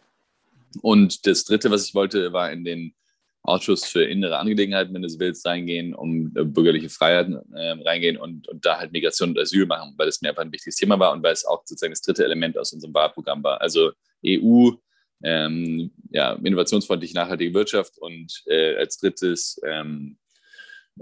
Und 0.80 1.26
das 1.26 1.44
Dritte, 1.44 1.70
was 1.70 1.86
ich 1.86 1.94
wollte, 1.94 2.32
war 2.32 2.50
in 2.52 2.64
den 2.64 2.94
Ausschuss 3.44 3.84
für 3.84 4.04
innere 4.04 4.38
Angelegenheiten, 4.38 4.94
wenn 4.94 5.02
du 5.02 5.08
so 5.08 5.18
willst, 5.18 5.44
reingehen, 5.44 5.94
um 5.94 6.32
äh, 6.36 6.44
bürgerliche 6.44 6.88
Freiheiten 6.88 7.40
äh, 7.52 7.72
reingehen 7.82 8.16
und, 8.16 8.48
und 8.48 8.64
da 8.64 8.78
halt 8.78 8.92
Migration 8.92 9.30
und 9.30 9.38
Asyl 9.38 9.66
machen, 9.66 9.94
weil 9.96 10.06
das 10.06 10.22
mir 10.22 10.28
einfach 10.28 10.42
ein 10.42 10.52
wichtiges 10.52 10.76
Thema 10.76 10.98
war 10.98 11.12
und 11.12 11.22
weil 11.22 11.32
es 11.32 11.44
auch 11.44 11.62
sozusagen 11.64 11.92
das 11.92 12.02
dritte 12.02 12.24
Element 12.24 12.56
aus 12.56 12.72
unserem 12.72 12.94
Wahlprogramm 12.94 13.42
war. 13.42 13.60
Also 13.60 13.92
EU, 14.24 14.70
ähm, 15.24 15.90
ja, 16.10 16.32
innovationsfreundliche, 16.32 17.14
nachhaltige 17.14 17.54
Wirtschaft 17.54 17.98
und 17.98 18.42
äh, 18.46 18.76
als 18.76 18.98
drittes 18.98 19.60
ähm, 19.64 20.18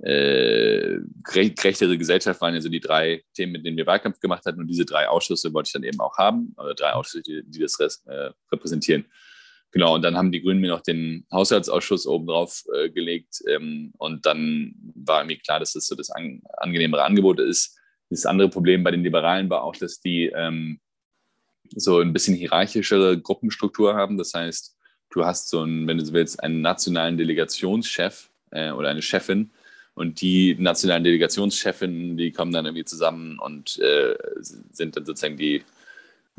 äh, 0.03 0.99
gerechtere 1.25 1.99
Gesellschaft 1.99 2.41
waren 2.41 2.55
ja 2.55 2.61
so 2.61 2.69
die 2.69 2.81
drei 2.81 3.23
Themen, 3.35 3.53
mit 3.53 3.67
denen 3.67 3.77
wir 3.77 3.87
Wahlkampf 3.87 4.21
gemacht 4.21 4.45
hatten 4.47 4.61
und 4.61 4.69
diese 4.69 4.85
drei 4.85 5.09
Ausschüsse 5.09 5.53
wollte 5.53 5.69
ich 5.69 5.73
dann 5.73 5.83
eben 5.83 6.01
auch 6.01 6.17
haben, 6.17 6.55
oder 6.57 6.75
drei 6.75 6.93
Ausschüsse, 6.93 7.23
die, 7.23 7.43
die 7.45 7.59
das 7.61 7.79
äh, 8.07 8.31
repräsentieren. 8.53 9.07
Genau, 9.73 9.95
und 9.95 10.03
dann 10.03 10.17
haben 10.17 10.33
die 10.33 10.43
Grünen 10.43 10.61
mir 10.61 10.71
noch 10.71 10.81
den 10.81 11.27
Haushaltsausschuss 11.33 12.07
oben 12.07 12.27
drauf 12.27 12.65
äh, 12.75 12.91
gelegt 12.91 13.41
ähm, 13.49 13.93
und 13.99 14.27
dann 14.27 14.75
war 14.95 15.25
mir 15.25 15.39
klar, 15.39 15.61
dass 15.61 15.75
das 15.75 15.87
so 15.87 15.95
das 15.95 16.11
an, 16.11 16.43
angenehmere 16.57 17.05
Angebot 17.05 17.39
ist. 17.41 17.79
Das 18.11 18.27
andere 18.27 18.49
Problem 18.49 18.83
bei 18.83 18.91
den 18.91 19.05
Liberalen 19.05 19.49
war 19.49 19.63
auch, 19.63 19.77
dass 19.77 20.01
die 20.01 20.27
ähm, 20.35 20.81
so 21.75 22.01
ein 22.01 22.13
bisschen 22.13 22.35
hierarchischere 22.35 23.19
Gruppenstruktur 23.19 23.95
haben. 23.95 24.19
Das 24.19 24.35
heißt, 24.35 24.77
du 25.11 25.25
hast 25.25 25.49
so 25.49 25.61
einen, 25.61 25.87
wenn 25.87 25.99
du 25.99 26.05
so 26.05 26.13
willst, 26.13 26.43
einen 26.43 26.61
nationalen 26.61 27.17
Delegationschef 27.17 28.31
äh, 28.51 28.71
oder 28.73 28.89
eine 28.89 29.03
Chefin 29.03 29.51
und 29.95 30.21
die 30.21 30.57
nationalen 30.59 31.05
Delegationschefinnen, 31.05 32.17
die 32.17 32.33
kommen 32.33 32.53
dann 32.53 32.67
irgendwie 32.67 32.85
zusammen 32.85 33.39
und 33.39 33.79
äh, 33.79 34.17
sind 34.41 34.97
dann 34.97 35.05
sozusagen 35.05 35.37
die 35.37 35.63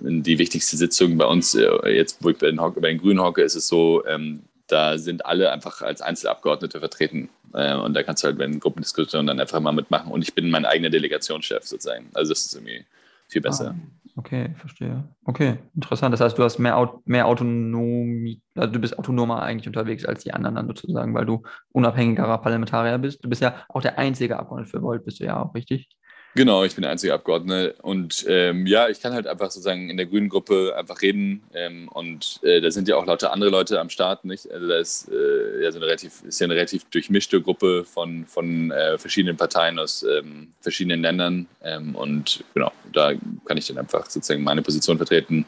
die 0.03 0.39
wichtigste 0.39 0.77
Sitzung 0.77 1.17
bei 1.17 1.25
uns, 1.25 1.53
äh, 1.53 1.67
jetzt 1.89 2.23
wo 2.23 2.29
ich 2.29 2.37
bei 2.37 2.47
den, 2.47 2.57
bei 2.57 2.89
den 2.89 2.97
Grünen 2.97 3.21
hocke, 3.21 3.41
ist 3.41 3.55
es 3.55 3.67
so, 3.67 4.05
ähm, 4.07 4.43
da 4.67 4.97
sind 4.97 5.25
alle 5.25 5.51
einfach 5.51 5.81
als 5.81 6.01
Einzelabgeordnete 6.01 6.79
vertreten. 6.79 7.29
Äh, 7.53 7.75
und 7.75 7.93
da 7.93 8.03
kannst 8.03 8.23
du 8.23 8.27
halt 8.27 8.37
bei 8.37 8.45
den 8.45 8.59
Gruppendiskussionen 8.59 9.27
dann 9.27 9.39
einfach 9.39 9.59
mal 9.59 9.73
mitmachen. 9.73 10.11
Und 10.11 10.21
ich 10.23 10.33
bin 10.33 10.49
mein 10.49 10.65
eigener 10.65 10.89
Delegationschef 10.89 11.63
sozusagen. 11.65 12.09
Also 12.13 12.31
das 12.31 12.45
ist 12.45 12.55
irgendwie 12.55 12.85
viel 13.27 13.41
besser. 13.41 13.75
Ah, 13.77 14.00
okay, 14.17 14.53
verstehe. 14.57 15.03
Okay, 15.25 15.59
interessant. 15.75 16.13
Das 16.13 16.21
heißt, 16.21 16.37
du 16.37 16.43
hast 16.43 16.59
mehr, 16.59 16.93
mehr 17.05 17.27
Autonomie, 17.27 18.41
also 18.55 18.71
du 18.73 18.79
bist 18.79 18.97
autonomer 18.97 19.41
eigentlich 19.41 19.67
unterwegs 19.67 20.05
als 20.05 20.23
die 20.23 20.33
anderen 20.33 20.55
dann 20.55 20.67
sozusagen, 20.67 21.13
weil 21.13 21.25
du 21.25 21.43
unabhängigerer 21.71 22.37
Parlamentarier 22.39 22.97
bist. 22.97 23.23
Du 23.23 23.29
bist 23.29 23.41
ja 23.41 23.55
auch 23.69 23.81
der 23.81 23.97
einzige 23.99 24.37
Abgeordnete 24.39 24.71
für 24.71 24.81
Volt, 24.81 25.05
bist 25.05 25.19
du 25.19 25.25
ja 25.25 25.41
auch, 25.41 25.53
richtig? 25.55 25.89
Genau, 26.33 26.63
ich 26.63 26.75
bin 26.75 26.83
der 26.83 26.91
einzige 26.91 27.13
Abgeordnete. 27.13 27.75
Und 27.81 28.25
ähm, 28.27 28.65
ja, 28.65 28.87
ich 28.87 29.01
kann 29.01 29.13
halt 29.13 29.27
einfach 29.27 29.51
sozusagen 29.51 29.89
in 29.89 29.97
der 29.97 30.05
grünen 30.05 30.29
Gruppe 30.29 30.73
einfach 30.77 31.01
reden. 31.01 31.43
Ähm, 31.53 31.89
und 31.89 32.39
äh, 32.43 32.61
da 32.61 32.71
sind 32.71 32.87
ja 32.87 32.95
auch 32.95 33.05
lauter 33.05 33.33
andere 33.33 33.49
Leute 33.49 33.79
am 33.81 33.89
Start, 33.89 34.23
nicht? 34.23 34.49
Also 34.49 34.67
da 34.67 34.77
ist, 34.77 35.09
äh, 35.11 35.63
ja, 35.63 35.71
so 35.71 35.79
eine 35.79 35.87
relativ, 35.87 36.23
ist 36.23 36.39
ja 36.39 36.45
eine 36.45 36.55
relativ 36.55 36.85
durchmischte 36.85 37.41
Gruppe 37.41 37.83
von, 37.83 38.25
von 38.25 38.71
äh, 38.71 38.97
verschiedenen 38.97 39.35
Parteien 39.35 39.77
aus 39.77 40.03
ähm, 40.03 40.53
verschiedenen 40.61 41.01
Ländern. 41.01 41.47
Ähm, 41.63 41.95
und 41.95 42.45
genau, 42.53 42.71
da 42.93 43.11
kann 43.45 43.57
ich 43.57 43.67
dann 43.67 43.77
einfach 43.77 44.05
sozusagen 44.09 44.43
meine 44.43 44.61
Position 44.61 44.95
vertreten. 44.95 45.45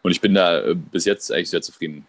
Und 0.00 0.12
ich 0.12 0.20
bin 0.22 0.32
da 0.32 0.62
äh, 0.62 0.74
bis 0.74 1.04
jetzt 1.04 1.30
eigentlich 1.30 1.50
sehr 1.50 1.62
zufrieden. 1.62 2.06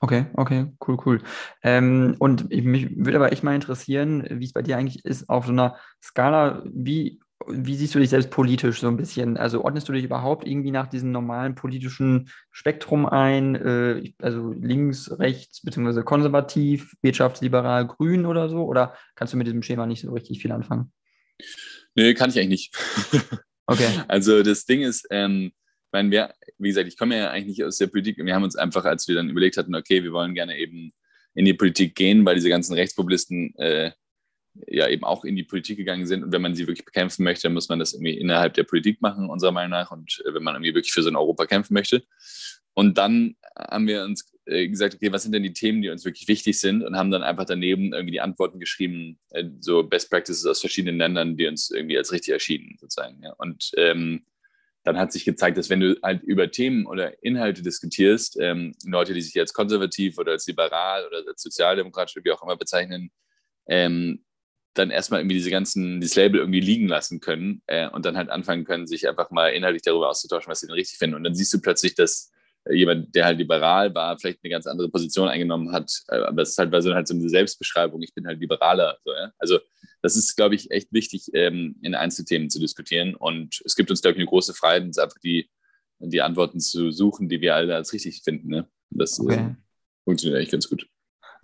Okay, 0.00 0.26
okay, 0.34 0.66
cool, 0.86 0.98
cool. 1.06 1.20
Ähm, 1.62 2.16
und 2.18 2.46
ich, 2.50 2.64
mich 2.64 2.88
würde 2.96 3.16
aber 3.16 3.32
echt 3.32 3.44
mal 3.44 3.54
interessieren, 3.54 4.26
wie 4.28 4.44
es 4.44 4.52
bei 4.52 4.60
dir 4.60 4.76
eigentlich 4.76 5.04
ist, 5.04 5.28
auf 5.30 5.46
so 5.46 5.52
einer 5.52 5.76
Skala, 6.02 6.62
wie 6.66 7.20
wie 7.48 7.76
siehst 7.76 7.94
du 7.94 7.98
dich 7.98 8.10
selbst 8.10 8.30
politisch 8.30 8.80
so 8.80 8.88
ein 8.88 8.96
bisschen? 8.96 9.36
Also 9.36 9.64
ordnest 9.64 9.88
du 9.88 9.92
dich 9.92 10.04
überhaupt 10.04 10.46
irgendwie 10.46 10.70
nach 10.70 10.88
diesem 10.88 11.12
normalen 11.12 11.54
politischen 11.54 12.30
Spektrum 12.50 13.06
ein? 13.06 13.54
Äh, 13.54 14.12
also 14.18 14.52
links, 14.52 15.10
rechts, 15.18 15.62
beziehungsweise 15.62 16.04
konservativ, 16.04 16.94
wirtschaftsliberal, 17.02 17.86
grün 17.86 18.26
oder 18.26 18.48
so? 18.48 18.64
Oder 18.64 18.94
kannst 19.14 19.32
du 19.32 19.38
mit 19.38 19.46
diesem 19.46 19.62
Schema 19.62 19.86
nicht 19.86 20.02
so 20.02 20.12
richtig 20.12 20.40
viel 20.40 20.52
anfangen? 20.52 20.92
Nee, 21.94 22.14
kann 22.14 22.30
ich 22.30 22.38
eigentlich 22.38 22.72
nicht. 22.72 23.32
okay. 23.66 23.88
Also 24.08 24.42
das 24.42 24.64
Ding 24.64 24.82
ist, 24.82 25.06
ähm, 25.10 25.52
meine, 25.92 26.10
wir, 26.10 26.34
wie 26.58 26.68
gesagt, 26.68 26.88
ich 26.88 26.96
komme 26.96 27.16
ja 27.16 27.30
eigentlich 27.30 27.58
nicht 27.58 27.64
aus 27.64 27.76
der 27.76 27.86
Politik. 27.86 28.16
Wir 28.18 28.34
haben 28.34 28.44
uns 28.44 28.56
einfach, 28.56 28.84
als 28.84 29.06
wir 29.08 29.14
dann 29.14 29.28
überlegt 29.28 29.56
hatten, 29.56 29.74
okay, 29.74 30.02
wir 30.02 30.12
wollen 30.12 30.34
gerne 30.34 30.58
eben 30.58 30.90
in 31.34 31.44
die 31.44 31.54
Politik 31.54 31.94
gehen, 31.94 32.24
weil 32.24 32.34
diese 32.34 32.48
ganzen 32.48 32.74
Rechtspopulisten 32.74 33.54
äh, 33.56 33.92
ja 34.66 34.88
eben 34.88 35.04
auch 35.04 35.24
in 35.24 35.36
die 35.36 35.44
Politik 35.44 35.76
gegangen 35.78 36.06
sind. 36.06 36.22
Und 36.22 36.32
wenn 36.32 36.42
man 36.42 36.54
sie 36.54 36.66
wirklich 36.66 36.84
bekämpfen 36.84 37.24
möchte, 37.24 37.44
dann 37.44 37.54
muss 37.54 37.68
man 37.68 37.78
das 37.78 37.94
irgendwie 37.94 38.18
innerhalb 38.18 38.54
der 38.54 38.64
Politik 38.64 39.00
machen, 39.00 39.30
unserer 39.30 39.52
Meinung 39.52 39.70
nach. 39.70 39.90
Und 39.90 40.22
äh, 40.26 40.34
wenn 40.34 40.42
man 40.42 40.54
irgendwie 40.54 40.74
wirklich 40.74 40.92
für 40.92 41.02
so 41.02 41.10
ein 41.10 41.16
Europa 41.16 41.46
kämpfen 41.46 41.74
möchte. 41.74 42.02
Und 42.74 42.96
dann 42.98 43.36
haben 43.56 43.86
wir 43.86 44.04
uns 44.04 44.32
äh, 44.46 44.68
gesagt, 44.68 44.94
okay, 44.94 45.12
was 45.12 45.22
sind 45.22 45.32
denn 45.32 45.42
die 45.42 45.52
Themen, 45.52 45.82
die 45.82 45.90
uns 45.90 46.04
wirklich 46.04 46.28
wichtig 46.28 46.58
sind? 46.58 46.82
Und 46.82 46.96
haben 46.96 47.10
dann 47.10 47.22
einfach 47.22 47.44
daneben 47.44 47.92
irgendwie 47.92 48.12
die 48.12 48.20
Antworten 48.20 48.58
geschrieben, 48.58 49.18
äh, 49.30 49.44
so 49.60 49.82
Best 49.82 50.10
Practices 50.10 50.46
aus 50.46 50.60
verschiedenen 50.60 50.98
Ländern, 50.98 51.36
die 51.36 51.46
uns 51.46 51.70
irgendwie 51.70 51.98
als 51.98 52.12
richtig 52.12 52.32
erschienen, 52.32 52.76
sozusagen. 52.80 53.22
Ja. 53.22 53.34
Und 53.38 53.70
ähm, 53.76 54.24
dann 54.84 54.98
hat 54.98 55.12
sich 55.12 55.24
gezeigt, 55.24 55.58
dass 55.58 55.70
wenn 55.70 55.80
du 55.80 55.96
halt 56.02 56.22
über 56.22 56.50
Themen 56.50 56.86
oder 56.86 57.22
Inhalte 57.22 57.62
diskutierst, 57.62 58.36
ähm, 58.40 58.74
Leute, 58.84 59.14
die 59.14 59.20
sich 59.20 59.38
als 59.38 59.52
konservativ 59.52 60.18
oder 60.18 60.32
als 60.32 60.46
liberal 60.46 61.06
oder 61.06 61.22
als 61.28 61.42
sozialdemokratisch 61.42 62.16
oder 62.16 62.24
wie 62.24 62.32
auch 62.32 62.42
immer 62.42 62.56
bezeichnen, 62.56 63.12
ähm, 63.68 64.24
dann 64.74 64.90
erstmal 64.90 65.20
irgendwie 65.20 65.36
diese 65.36 65.50
ganzen, 65.50 66.00
dieses 66.00 66.16
Label 66.16 66.40
irgendwie 66.40 66.60
liegen 66.60 66.88
lassen 66.88 67.20
können 67.20 67.62
äh, 67.66 67.88
und 67.88 68.06
dann 68.06 68.16
halt 68.16 68.30
anfangen 68.30 68.64
können, 68.64 68.86
sich 68.86 69.08
einfach 69.08 69.30
mal 69.30 69.48
inhaltlich 69.48 69.82
darüber 69.82 70.08
auszutauschen, 70.08 70.50
was 70.50 70.60
sie 70.60 70.66
denn 70.66 70.74
richtig 70.74 70.98
finden. 70.98 71.16
Und 71.16 71.24
dann 71.24 71.34
siehst 71.34 71.52
du 71.52 71.60
plötzlich, 71.60 71.94
dass 71.94 72.30
äh, 72.64 72.74
jemand, 72.74 73.14
der 73.14 73.26
halt 73.26 73.38
liberal 73.38 73.94
war, 73.94 74.18
vielleicht 74.18 74.40
eine 74.42 74.50
ganz 74.50 74.66
andere 74.66 74.88
Position 74.88 75.28
eingenommen 75.28 75.72
hat. 75.72 75.92
Äh, 76.08 76.16
aber 76.16 76.42
es 76.42 76.50
ist 76.50 76.58
halt, 76.58 76.72
so, 76.82 76.94
halt 76.94 77.06
so 77.06 77.14
eine 77.14 77.28
Selbstbeschreibung, 77.28 78.02
ich 78.02 78.14
bin 78.14 78.26
halt 78.26 78.40
liberaler. 78.40 78.98
So, 79.04 79.12
ja? 79.12 79.32
Also 79.38 79.58
das 80.00 80.16
ist, 80.16 80.36
glaube 80.36 80.54
ich, 80.54 80.70
echt 80.70 80.92
wichtig, 80.92 81.30
ähm, 81.34 81.76
in 81.82 81.94
Einzelthemen 81.94 82.50
zu 82.50 82.58
diskutieren. 82.58 83.14
Und 83.14 83.60
es 83.64 83.76
gibt 83.76 83.90
uns, 83.90 84.00
glaube 84.00 84.14
ich, 84.14 84.18
eine 84.18 84.28
große 84.28 84.54
Freiheit, 84.54 84.84
uns 84.84 84.98
einfach 84.98 85.18
die, 85.22 85.50
die 85.98 86.22
Antworten 86.22 86.60
zu 86.60 86.90
suchen, 86.90 87.28
die 87.28 87.40
wir 87.40 87.54
alle 87.54 87.74
als 87.74 87.92
richtig 87.92 88.22
finden. 88.22 88.48
Ne? 88.48 88.68
Das 88.90 89.20
okay. 89.20 89.34
äh, 89.34 89.54
funktioniert 90.04 90.38
eigentlich 90.38 90.50
ganz 90.50 90.68
gut. 90.68 90.86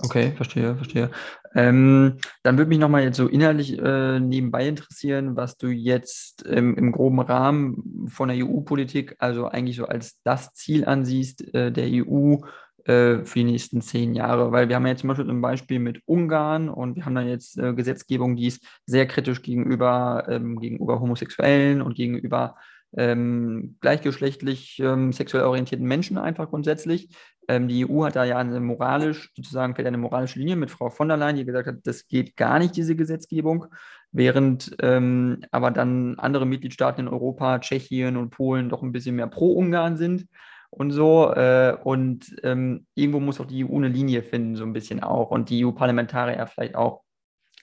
Okay, 0.01 0.33
verstehe, 0.37 0.77
verstehe. 0.77 1.11
Ähm, 1.59 2.19
dann 2.45 2.57
würde 2.57 2.69
mich 2.69 2.79
nochmal 2.79 3.03
jetzt 3.03 3.17
so 3.17 3.27
inhaltlich 3.27 3.77
äh, 3.77 4.21
nebenbei 4.21 4.69
interessieren, 4.69 5.35
was 5.35 5.57
du 5.57 5.67
jetzt 5.67 6.47
ähm, 6.49 6.77
im 6.77 6.93
groben 6.93 7.19
Rahmen 7.19 8.07
von 8.09 8.29
der 8.29 8.47
EU-Politik, 8.47 9.17
also 9.19 9.49
eigentlich 9.49 9.75
so 9.75 9.87
als 9.87 10.21
das 10.23 10.55
Ziel 10.55 10.85
ansiehst 10.85 11.53
äh, 11.55 11.73
der 11.73 11.89
EU 11.91 12.37
äh, 12.85 13.25
für 13.25 13.41
die 13.41 13.45
nächsten 13.45 13.81
zehn 13.81 14.15
Jahre. 14.15 14.53
Weil 14.53 14.69
wir 14.69 14.77
haben 14.77 14.85
ja 14.85 14.91
jetzt 14.91 15.01
zum 15.01 15.09
Beispiel 15.09 15.29
ein 15.29 15.41
Beispiel 15.41 15.81
mit 15.81 16.01
Ungarn 16.07 16.69
und 16.69 16.95
wir 16.95 17.05
haben 17.05 17.17
da 17.17 17.23
jetzt 17.23 17.59
äh, 17.59 17.75
Gesetzgebung, 17.75 18.37
die 18.37 18.47
ist 18.47 18.65
sehr 18.87 19.07
kritisch 19.07 19.43
gegenüber, 19.43 20.27
ähm, 20.29 20.61
gegenüber 20.61 21.01
Homosexuellen 21.01 21.83
und 21.83 21.97
gegenüber 21.97 22.55
ähm, 22.97 23.77
gleichgeschlechtlich 23.81 24.79
ähm, 24.81 25.13
sexuell 25.13 25.45
orientierten 25.45 25.87
Menschen 25.87 26.19
einfach 26.19 26.49
grundsätzlich. 26.49 27.11
Ähm, 27.47 27.69
die 27.69 27.87
EU 27.89 28.05
hat 28.05 28.17
da 28.17 28.25
ja 28.25 28.39
eine 28.39 28.61
moralisch, 28.61 29.31
sozusagen 29.37 29.75
fällt 29.75 29.87
eine 29.87 29.99
moralische 29.99 30.39
Linie 30.39 30.57
mit 30.57 30.71
Frau 30.71 30.91
von 30.91 31.09
der 31.09 31.17
Leyen, 31.17 31.37
die 31.37 31.45
gesagt 31.45 31.67
hat, 31.67 31.77
das 31.85 32.07
geht 32.07 32.37
gar 32.37 32.59
nicht, 32.59 32.77
diese 32.77 32.97
Gesetzgebung, 32.97 33.67
während 34.13 34.77
ähm, 34.81 35.41
aber 35.51 35.71
dann 35.71 36.19
andere 36.19 36.47
Mitgliedstaaten 36.47 37.07
in 37.07 37.13
Europa, 37.13 37.59
Tschechien 37.59 38.17
und 38.17 38.31
Polen 38.31 38.69
doch 38.69 38.83
ein 38.83 38.93
bisschen 38.93 39.17
mehr 39.17 39.29
pro 39.29 39.53
Ungarn 39.53 39.97
sind 39.97 40.27
und 40.71 40.91
so. 40.91 41.33
Äh, 41.33 41.77
und 41.83 42.37
ähm, 42.43 42.87
irgendwo 42.95 43.21
muss 43.21 43.41
auch 43.41 43.47
die 43.47 43.65
EU 43.65 43.77
eine 43.77 43.89
Linie 43.89 44.23
finden, 44.23 44.57
so 44.57 44.65
ein 44.65 44.73
bisschen 44.73 45.03
auch. 45.03 45.31
Und 45.31 45.51
die 45.51 45.65
EU-Parlamentarier 45.65 46.47
vielleicht 46.47 46.75
auch. 46.75 47.03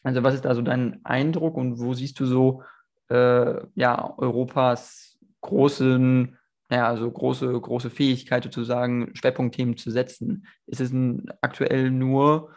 Also, 0.04 0.22
was 0.22 0.36
ist 0.36 0.46
da 0.46 0.54
so 0.54 0.62
dein 0.62 1.00
Eindruck 1.04 1.58
und 1.58 1.80
wo 1.80 1.94
siehst 1.96 2.20
du 2.20 2.26
so 2.26 2.64
äh, 3.10 3.62
ja, 3.76 4.14
Europas 4.18 5.15
großen, 5.46 6.38
ja, 6.72 6.88
also 6.88 7.10
große, 7.10 7.60
große 7.60 7.90
Fähigkeit 7.90 8.44
sozusagen, 8.44 9.12
Schwerpunktthemen 9.16 9.78
zu 9.78 9.92
setzen. 9.92 10.48
Ist 10.66 10.82
es 10.82 10.92
ein, 10.92 11.28
aktuell 11.42 11.92
nur, 11.92 12.52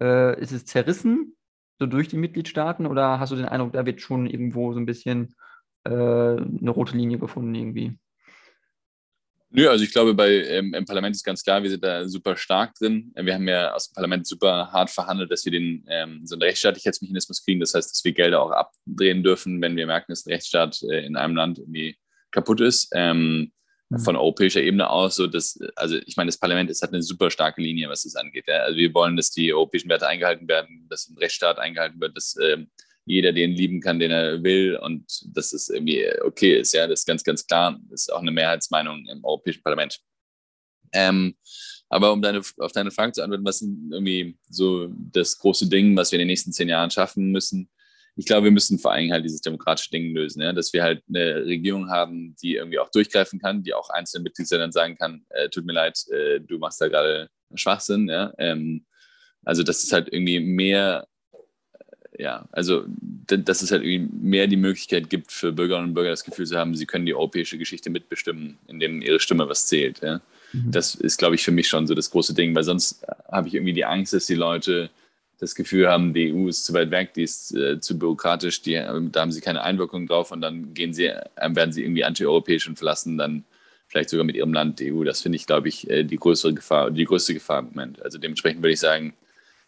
äh, 0.00 0.40
ist 0.40 0.52
es 0.52 0.66
zerrissen, 0.66 1.36
so 1.78 1.86
durch 1.86 2.08
die 2.08 2.18
Mitgliedstaaten, 2.18 2.86
oder 2.86 3.18
hast 3.18 3.32
du 3.32 3.36
den 3.36 3.46
Eindruck, 3.46 3.72
da 3.72 3.86
wird 3.86 4.00
schon 4.00 4.26
irgendwo 4.26 4.72
so 4.72 4.78
ein 4.78 4.86
bisschen 4.86 5.34
äh, 5.84 5.90
eine 5.90 6.70
rote 6.70 6.96
Linie 6.96 7.18
gefunden 7.18 7.54
irgendwie? 7.54 7.98
Nö, 9.56 9.68
also 9.68 9.84
ich 9.84 9.92
glaube, 9.92 10.14
bei, 10.14 10.44
ähm, 10.46 10.74
im 10.74 10.84
Parlament 10.84 11.14
ist 11.14 11.22
ganz 11.22 11.44
klar, 11.44 11.62
wir 11.62 11.70
sind 11.70 11.84
da 11.84 12.08
super 12.08 12.36
stark 12.36 12.74
drin. 12.74 13.12
Wir 13.14 13.34
haben 13.34 13.46
ja 13.46 13.72
aus 13.72 13.88
dem 13.88 13.94
Parlament 13.94 14.26
super 14.26 14.72
hart 14.72 14.90
verhandelt, 14.90 15.30
dass 15.30 15.44
wir 15.44 15.52
den, 15.52 15.84
ähm, 15.88 16.26
so 16.26 16.34
einen 16.34 16.42
Rechtsstaatlichkeitsmechanismus 16.42 17.44
kriegen. 17.44 17.60
Das 17.60 17.72
heißt, 17.72 17.88
dass 17.88 18.04
wir 18.04 18.12
Gelder 18.12 18.42
auch 18.42 18.50
abdrehen 18.50 19.22
dürfen, 19.22 19.62
wenn 19.62 19.76
wir 19.76 19.86
merken, 19.86 20.10
dass 20.10 20.26
ein 20.26 20.32
Rechtsstaat 20.32 20.82
äh, 20.90 21.06
in 21.06 21.14
einem 21.14 21.36
Land 21.36 21.60
irgendwie 21.60 21.96
kaputt 22.34 22.60
ist. 22.60 22.90
Ähm, 22.92 23.52
mhm. 23.88 23.98
Von 24.00 24.16
europäischer 24.16 24.60
Ebene 24.60 24.90
aus, 24.90 25.16
so 25.16 25.26
dass, 25.26 25.58
also 25.76 25.96
ich 26.04 26.16
meine, 26.16 26.28
das 26.28 26.38
Parlament 26.38 26.68
ist, 26.70 26.82
hat 26.82 26.92
eine 26.92 27.02
super 27.02 27.30
starke 27.30 27.62
Linie, 27.62 27.88
was 27.88 28.02
das 28.02 28.16
angeht. 28.16 28.44
Ja? 28.46 28.64
Also 28.64 28.76
wir 28.76 28.92
wollen, 28.92 29.16
dass 29.16 29.30
die 29.30 29.54
europäischen 29.54 29.88
Werte 29.88 30.06
eingehalten 30.06 30.46
werden, 30.48 30.86
dass 30.90 31.08
ein 31.08 31.16
Rechtsstaat 31.16 31.58
eingehalten 31.58 32.00
wird, 32.00 32.16
dass 32.16 32.36
ähm, 32.42 32.70
jeder 33.06 33.32
den 33.32 33.52
lieben 33.52 33.80
kann, 33.80 33.98
den 33.98 34.10
er 34.10 34.42
will 34.42 34.76
und 34.76 35.04
dass 35.36 35.52
es 35.52 35.68
irgendwie 35.68 36.04
okay 36.22 36.58
ist. 36.58 36.72
Ja, 36.72 36.86
das 36.86 37.00
ist 37.00 37.06
ganz, 37.06 37.22
ganz 37.22 37.46
klar. 37.46 37.78
Das 37.90 38.02
ist 38.02 38.12
auch 38.12 38.20
eine 38.20 38.30
Mehrheitsmeinung 38.30 39.06
im 39.06 39.24
Europäischen 39.24 39.62
Parlament. 39.62 39.98
Ähm, 40.92 41.36
aber 41.88 42.12
um 42.12 42.22
deine, 42.22 42.40
auf 42.58 42.72
deine 42.72 42.90
Frage 42.90 43.12
zu 43.12 43.22
antworten, 43.22 43.44
was 43.44 43.60
ist 43.60 43.68
irgendwie 43.90 44.38
so 44.48 44.88
das 44.90 45.38
große 45.38 45.68
Ding, 45.68 45.96
was 45.96 46.12
wir 46.12 46.16
in 46.16 46.20
den 46.20 46.28
nächsten 46.28 46.52
zehn 46.52 46.68
Jahren 46.68 46.90
schaffen 46.90 47.30
müssen? 47.30 47.68
Ich 48.16 48.26
glaube, 48.26 48.44
wir 48.44 48.50
müssen 48.52 48.78
vor 48.78 48.92
allem 48.92 49.10
halt 49.10 49.24
dieses 49.24 49.40
demokratische 49.40 49.90
Ding 49.90 50.14
lösen, 50.14 50.40
ja? 50.40 50.52
dass 50.52 50.72
wir 50.72 50.82
halt 50.82 51.02
eine 51.08 51.44
Regierung 51.44 51.90
haben, 51.90 52.36
die 52.40 52.54
irgendwie 52.54 52.78
auch 52.78 52.90
durchgreifen 52.90 53.40
kann, 53.40 53.62
die 53.62 53.74
auch 53.74 53.90
einzelnen 53.90 54.24
Mitgliedsländern 54.24 54.72
sagen 54.72 54.96
kann, 54.96 55.24
äh, 55.30 55.48
tut 55.48 55.64
mir 55.64 55.72
leid, 55.72 55.98
äh, 56.10 56.40
du 56.40 56.58
machst 56.58 56.80
da 56.80 56.88
gerade 56.88 57.28
Schwachsinn. 57.54 58.08
Ja? 58.08 58.32
Ähm, 58.38 58.86
also 59.44 59.62
dass 59.62 59.82
es 59.82 59.92
halt 59.92 60.12
irgendwie 60.12 60.38
mehr, 60.38 61.08
äh, 62.12 62.22
ja, 62.22 62.48
also 62.52 62.84
dass 63.26 63.62
es 63.62 63.72
halt 63.72 63.82
irgendwie 63.82 64.16
mehr 64.16 64.46
die 64.46 64.56
Möglichkeit 64.56 65.10
gibt 65.10 65.32
für 65.32 65.50
Bürgerinnen 65.50 65.88
und 65.88 65.94
Bürger 65.94 66.10
das 66.10 66.24
Gefühl 66.24 66.46
zu 66.46 66.56
haben, 66.56 66.76
sie 66.76 66.86
können 66.86 67.06
die 67.06 67.14
europäische 67.14 67.58
Geschichte 67.58 67.90
mitbestimmen, 67.90 68.58
indem 68.68 69.02
ihre 69.02 69.18
Stimme 69.18 69.48
was 69.48 69.66
zählt. 69.66 70.02
Ja? 70.02 70.20
Mhm. 70.52 70.70
Das 70.70 70.94
ist, 70.94 71.18
glaube 71.18 71.34
ich, 71.34 71.42
für 71.42 71.52
mich 71.52 71.68
schon 71.68 71.88
so 71.88 71.94
das 71.94 72.10
große 72.10 72.34
Ding, 72.34 72.54
weil 72.54 72.64
sonst 72.64 73.04
habe 73.30 73.48
ich 73.48 73.54
irgendwie 73.54 73.72
die 73.72 73.84
Angst, 73.84 74.12
dass 74.12 74.26
die 74.26 74.34
Leute 74.34 74.90
das 75.44 75.54
Gefühl 75.54 75.88
haben, 75.88 76.14
die 76.14 76.32
EU 76.32 76.48
ist 76.48 76.64
zu 76.64 76.72
weit 76.72 76.90
weg, 76.90 77.14
die 77.14 77.22
ist 77.22 77.54
äh, 77.54 77.78
zu 77.78 77.98
bürokratisch, 77.98 78.62
die, 78.62 78.74
äh, 78.74 79.00
da 79.12 79.20
haben 79.20 79.32
sie 79.32 79.40
keine 79.40 79.62
Einwirkung 79.62 80.06
drauf 80.06 80.32
und 80.32 80.40
dann 80.40 80.72
gehen 80.74 80.94
sie, 80.94 81.06
äh, 81.06 81.24
werden 81.36 81.72
sie 81.72 81.82
irgendwie 81.82 82.04
antieuropäisch 82.04 82.66
und 82.68 82.76
verlassen 82.76 83.18
dann 83.18 83.44
vielleicht 83.88 84.10
sogar 84.10 84.24
mit 84.24 84.36
ihrem 84.36 84.54
Land 84.54 84.80
die 84.80 84.92
EU. 84.92 85.04
Das 85.04 85.20
finde 85.20 85.36
ich, 85.36 85.46
glaube 85.46 85.68
ich, 85.68 85.88
äh, 85.90 86.02
die 86.04 86.16
größere 86.16 86.54
Gefahr, 86.54 86.90
die 86.90 87.04
größte 87.04 87.34
Gefahr 87.34 87.60
im 87.60 87.66
Moment. 87.66 88.02
Also 88.02 88.18
dementsprechend 88.18 88.62
würde 88.62 88.72
ich 88.72 88.80
sagen, 88.80 89.14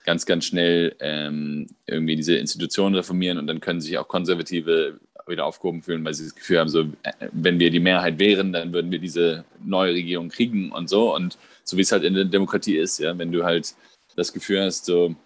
ganz, 0.04 0.24
ganz 0.24 0.46
schnell 0.46 0.96
ähm, 1.00 1.66
irgendwie 1.86 2.16
diese 2.16 2.36
Institutionen 2.36 2.94
reformieren 2.94 3.38
und 3.38 3.46
dann 3.46 3.60
können 3.60 3.80
sich 3.80 3.98
auch 3.98 4.08
Konservative 4.08 4.98
wieder 5.26 5.44
aufgehoben 5.44 5.82
fühlen, 5.82 6.04
weil 6.04 6.14
sie 6.14 6.24
das 6.24 6.34
Gefühl 6.34 6.60
haben, 6.60 6.68
so, 6.68 6.86
wenn 7.32 7.58
wir 7.58 7.70
die 7.70 7.80
Mehrheit 7.80 8.18
wären, 8.18 8.52
dann 8.52 8.72
würden 8.72 8.92
wir 8.92 9.00
diese 9.00 9.44
neue 9.64 9.92
Regierung 9.92 10.28
kriegen 10.28 10.70
und 10.70 10.88
so. 10.88 11.14
Und 11.14 11.36
so 11.64 11.76
wie 11.76 11.80
es 11.82 11.90
halt 11.90 12.04
in 12.04 12.14
der 12.14 12.24
Demokratie 12.24 12.76
ist, 12.76 12.98
ja, 12.98 13.18
wenn 13.18 13.32
du 13.32 13.44
halt 13.44 13.74
das 14.14 14.32
Gefühl 14.32 14.62
hast, 14.62 14.86
so, 14.86 15.16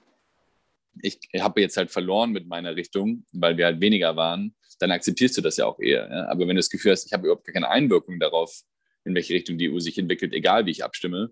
ich 1.02 1.18
habe 1.38 1.60
jetzt 1.60 1.76
halt 1.76 1.90
verloren 1.90 2.30
mit 2.30 2.46
meiner 2.46 2.76
Richtung, 2.76 3.24
weil 3.32 3.56
wir 3.56 3.66
halt 3.66 3.80
weniger 3.80 4.16
waren, 4.16 4.54
dann 4.78 4.90
akzeptierst 4.90 5.36
du 5.36 5.40
das 5.42 5.56
ja 5.56 5.66
auch 5.66 5.78
eher. 5.78 6.08
Ja? 6.10 6.28
Aber 6.28 6.40
wenn 6.40 6.56
du 6.56 6.56
das 6.56 6.70
Gefühl 6.70 6.92
hast, 6.92 7.06
ich 7.06 7.12
habe 7.12 7.26
überhaupt 7.26 7.46
keine 7.46 7.68
Einwirkung 7.68 8.18
darauf, 8.18 8.62
in 9.04 9.14
welche 9.14 9.34
Richtung 9.34 9.58
die 9.58 9.70
EU 9.70 9.78
sich 9.78 9.98
entwickelt, 9.98 10.32
egal 10.32 10.66
wie 10.66 10.70
ich 10.70 10.84
abstimme, 10.84 11.30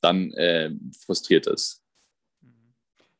dann 0.00 0.32
äh, 0.32 0.70
frustriert 1.04 1.46
das. 1.46 1.82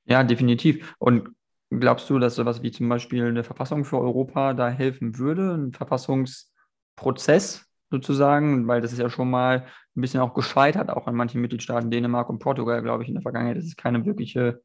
Ja, 0.05 0.25
definitiv. 0.25 0.95
Und 0.99 1.31
glaubst 1.71 2.11
du, 2.11 2.19
dass 2.19 2.35
sowas 2.35 2.63
wie 2.63 2.71
zum 2.71 2.89
Beispiel 2.89 3.25
eine 3.25 3.45
Verfassung 3.45 3.85
für 3.85 3.99
Europa 3.99 4.55
da 4.55 4.69
helfen 4.69 5.19
würde, 5.19 5.55
ein 5.55 5.73
Verfassungsprozess 5.73 7.67
sozusagen, 7.91 8.67
weil 8.67 8.81
das 8.81 8.93
ist 8.93 8.99
ja 8.99 9.11
schon 9.11 9.31
mal 9.31 9.67
ein 9.95 10.01
bisschen 10.01 10.21
auch 10.21 10.35
gescheitert, 10.35 10.91
auch 10.91 11.07
an 11.07 11.15
manchen 11.15 11.41
Mitgliedstaaten, 11.41 11.91
Dänemark 11.91 12.31
und 12.31 12.39
Portugal, 12.39 12.83
glaube 12.83 13.03
ich, 13.03 13.09
in 13.09 13.15
der 13.15 13.23
Vergangenheit, 13.23 13.59
dass 13.59 13.65
es 13.65 13.77
keine 13.77 14.05
wirkliche 14.05 14.63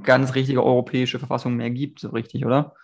ganz 0.00 0.34
richtige 0.34 0.64
europäische 0.64 1.18
Verfassung 1.18 1.56
mehr 1.56 1.70
gibt, 1.70 2.00
so 2.00 2.10
richtig, 2.10 2.44
oder? 2.44 2.74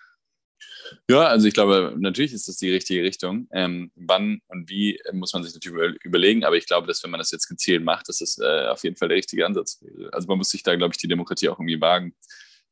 Ja, 1.09 1.27
also 1.27 1.47
ich 1.47 1.55
glaube, 1.55 1.95
natürlich 1.99 2.33
ist 2.33 2.49
das 2.49 2.57
die 2.57 2.71
richtige 2.71 3.03
Richtung. 3.03 3.49
Ähm, 3.53 3.91
wann 3.95 4.41
und 4.49 4.69
wie 4.69 5.01
muss 5.13 5.33
man 5.33 5.43
sich 5.43 5.55
natürlich 5.55 5.97
überlegen, 6.03 6.45
aber 6.45 6.57
ich 6.57 6.67
glaube, 6.67 6.87
dass 6.87 7.03
wenn 7.03 7.11
man 7.11 7.19
das 7.19 7.31
jetzt 7.31 7.49
gezielt 7.49 7.85
macht, 7.85 8.09
dass 8.09 8.19
das 8.19 8.39
äh, 8.39 8.67
auf 8.69 8.83
jeden 8.85 8.97
Fall 8.97 9.09
der 9.09 9.19
richtige 9.19 9.47
Ansatz 9.47 9.81
wäre. 9.83 10.13
Also 10.13 10.29
man 10.29 10.39
muss 10.39 10.51
sich 10.51 10.63
da, 10.63 10.77
glaube 10.77 10.95
ich, 10.95 10.99
die 10.99 11.09
Demokratie 11.09 11.49
auch 11.49 11.59
irgendwie 11.59 11.81
wagen. 11.81 12.15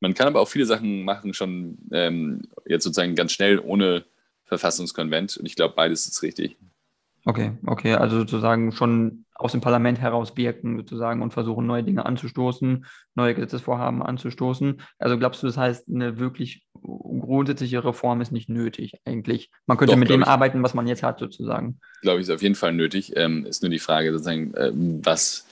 Man 0.00 0.14
kann 0.14 0.28
aber 0.28 0.40
auch 0.40 0.48
viele 0.48 0.66
Sachen 0.66 1.04
machen, 1.04 1.32
schon 1.32 1.78
ähm, 1.92 2.42
jetzt 2.66 2.84
sozusagen 2.84 3.14
ganz 3.14 3.32
schnell 3.32 3.58
ohne 3.58 4.04
Verfassungskonvent 4.44 5.36
und 5.36 5.46
ich 5.46 5.56
glaube, 5.56 5.74
beides 5.74 6.06
ist 6.06 6.22
richtig. 6.22 6.56
Okay, 7.26 7.58
okay, 7.66 7.94
also 7.94 8.20
sozusagen 8.20 8.70
schon 8.70 9.24
aus 9.34 9.50
dem 9.50 9.60
Parlament 9.60 10.00
heraus 10.00 10.36
wirken 10.36 10.76
sozusagen 10.76 11.22
und 11.22 11.32
versuchen, 11.32 11.66
neue 11.66 11.82
Dinge 11.82 12.06
anzustoßen, 12.06 12.86
neue 13.16 13.34
Gesetzesvorhaben 13.34 14.00
anzustoßen. 14.00 14.80
Also 15.00 15.18
glaubst 15.18 15.42
du, 15.42 15.48
das 15.48 15.56
heißt, 15.56 15.88
eine 15.88 16.20
wirklich 16.20 16.64
grundsätzliche 16.80 17.84
Reform 17.84 18.20
ist 18.20 18.30
nicht 18.30 18.48
nötig 18.48 19.00
eigentlich? 19.04 19.50
Man 19.66 19.76
könnte 19.76 19.94
Doch, 19.94 19.98
mit 19.98 20.08
dem 20.08 20.22
ich, 20.22 20.26
arbeiten, 20.28 20.62
was 20.62 20.72
man 20.72 20.86
jetzt 20.86 21.02
hat 21.02 21.18
sozusagen. 21.18 21.80
Glaube 22.00 22.20
ich, 22.20 22.28
ist 22.28 22.32
auf 22.32 22.42
jeden 22.42 22.54
Fall 22.54 22.72
nötig. 22.72 23.12
Ähm, 23.16 23.44
ist 23.44 23.60
nur 23.60 23.70
die 23.70 23.80
Frage 23.80 24.12
sozusagen, 24.12 24.54
äh, 24.54 24.70
was, 24.72 25.48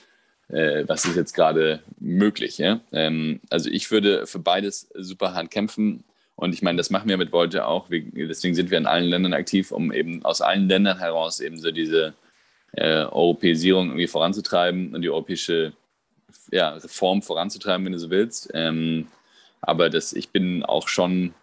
äh, 0.47 0.85
was 0.87 1.03
ist 1.03 1.17
jetzt 1.17 1.33
gerade 1.33 1.81
möglich? 1.99 2.57
Ja? 2.57 2.79
Ähm, 2.93 3.41
also 3.49 3.69
ich 3.69 3.91
würde 3.91 4.27
für 4.27 4.39
beides 4.39 4.89
super 4.95 5.33
hart 5.33 5.51
kämpfen. 5.51 6.05
Und 6.35 6.53
ich 6.53 6.61
meine, 6.61 6.77
das 6.77 6.89
machen 6.89 7.07
wir 7.07 7.17
mit 7.17 7.29
Volte 7.31 7.65
auch. 7.65 7.89
Wir, 7.89 8.03
deswegen 8.27 8.55
sind 8.55 8.69
wir 8.69 8.77
in 8.77 8.85
allen 8.85 9.05
Ländern 9.05 9.33
aktiv, 9.33 9.71
um 9.71 9.91
eben 9.91 10.23
aus 10.25 10.41
allen 10.41 10.67
Ländern 10.67 10.99
heraus 10.99 11.39
eben 11.39 11.57
so 11.57 11.71
diese 11.71 12.13
äh, 12.73 13.05
Europäisierung 13.05 13.87
irgendwie 13.87 14.07
voranzutreiben 14.07 14.93
und 14.93 15.01
die 15.01 15.09
europäische 15.09 15.73
ja, 16.51 16.71
Reform 16.71 17.21
voranzutreiben, 17.21 17.85
wenn 17.85 17.93
du 17.93 17.99
so 17.99 18.09
willst. 18.09 18.49
Ähm, 18.53 19.07
aber 19.61 19.89
das, 19.89 20.13
ich 20.13 20.29
bin 20.29 20.63
auch 20.63 20.87
schon, 20.87 21.33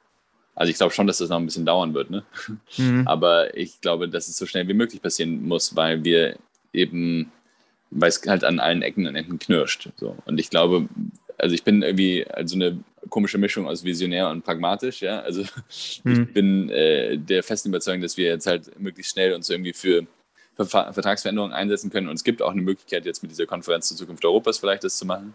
also 0.55 0.71
ich 0.71 0.77
glaube 0.77 0.93
schon, 0.93 1.07
dass 1.07 1.19
das 1.19 1.31
noch 1.31 1.39
ein 1.39 1.47
bisschen 1.47 1.67
dauern 1.67 1.95
wird. 1.95 2.11
Ne? 2.11 2.25
Mhm. 2.77 3.03
Aber 3.09 3.57
ich 3.57 3.81
glaube, 3.81 4.09
dass 4.09 4.29
es 4.29 4.37
so 4.37 4.47
schnell 4.47 4.69
wie 4.69 4.75
möglich 4.75 5.03
passieren 5.03 5.43
muss, 5.43 5.75
weil 5.75 6.05
wir 6.05 6.37
eben, 6.73 7.33
weil 7.91 8.11
es 8.11 8.23
halt 8.27 8.45
an 8.45 8.61
allen 8.61 8.83
Ecken 8.83 9.07
und 9.07 9.17
Enden 9.17 9.39
knirscht. 9.39 9.89
So. 9.97 10.17
Und 10.25 10.39
ich 10.39 10.51
glaube, 10.51 10.89
also 11.43 11.57
ich 11.57 11.65
bin 11.65 11.83
irgendwie 11.83 12.25
also 12.29 12.55
eine 12.55 12.79
komische 13.11 13.37
Mischung 13.37 13.67
aus 13.67 13.83
visionär 13.83 14.31
und 14.31 14.45
pragmatisch, 14.45 15.03
ja. 15.03 15.21
Also 15.21 15.43
mhm. 16.05 16.23
ich 16.29 16.33
bin 16.33 16.71
äh, 16.71 17.19
der 17.19 17.43
festen 17.43 17.71
Überzeugung, 17.71 18.01
dass 18.01 18.17
wir 18.17 18.27
jetzt 18.27 18.47
halt 18.47 18.79
möglichst 18.79 19.13
schnell 19.13 19.35
uns 19.35 19.51
irgendwie 19.51 19.73
für, 19.73 20.07
für 20.55 20.65
Vertragsveränderungen 20.65 21.53
einsetzen 21.53 21.91
können. 21.91 22.09
Und 22.09 22.15
es 22.15 22.23
gibt 22.23 22.43
auch 22.43 22.53
eine 22.53 22.63
Möglichkeit, 22.63 23.05
jetzt 23.05 23.23
mit 23.23 23.33
dieser 23.33 23.47
Konferenz 23.47 23.89
zur 23.89 23.97
Zukunft 23.97 24.25
Europas 24.25 24.59
vielleicht 24.59 24.85
das 24.85 24.97
zu 24.97 25.05
machen. 25.05 25.35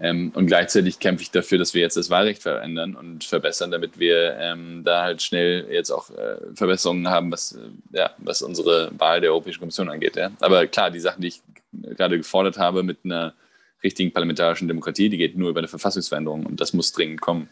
Ähm, 0.00 0.32
und 0.34 0.46
gleichzeitig 0.46 0.98
kämpfe 0.98 1.22
ich 1.22 1.30
dafür, 1.30 1.58
dass 1.58 1.72
wir 1.72 1.82
jetzt 1.82 1.96
das 1.96 2.10
Wahlrecht 2.10 2.42
verändern 2.42 2.96
und 2.96 3.22
verbessern, 3.22 3.70
damit 3.70 3.98
wir 4.00 4.36
ähm, 4.40 4.82
da 4.84 5.02
halt 5.02 5.22
schnell 5.22 5.68
jetzt 5.70 5.90
auch 5.92 6.10
äh, 6.10 6.36
Verbesserungen 6.54 7.08
haben, 7.08 7.30
was, 7.30 7.52
äh, 7.52 7.96
ja, 7.96 8.10
was 8.18 8.42
unsere 8.42 8.90
Wahl 8.98 9.20
der 9.20 9.30
Europäischen 9.30 9.60
Kommission 9.60 9.88
angeht. 9.88 10.16
Ja. 10.16 10.32
Aber 10.40 10.66
klar, 10.66 10.90
die 10.90 11.00
Sachen, 11.00 11.22
die 11.22 11.28
ich 11.28 11.42
gerade 11.72 12.16
gefordert 12.16 12.58
habe 12.58 12.82
mit 12.82 12.98
einer 13.04 13.34
richtigen 13.82 14.12
parlamentarischen 14.12 14.68
Demokratie, 14.68 15.08
die 15.08 15.18
geht 15.18 15.36
nur 15.36 15.50
über 15.50 15.60
eine 15.60 15.68
Verfassungsveränderung 15.68 16.46
und 16.46 16.60
das 16.60 16.72
muss 16.72 16.92
dringend 16.92 17.20
kommen. 17.20 17.48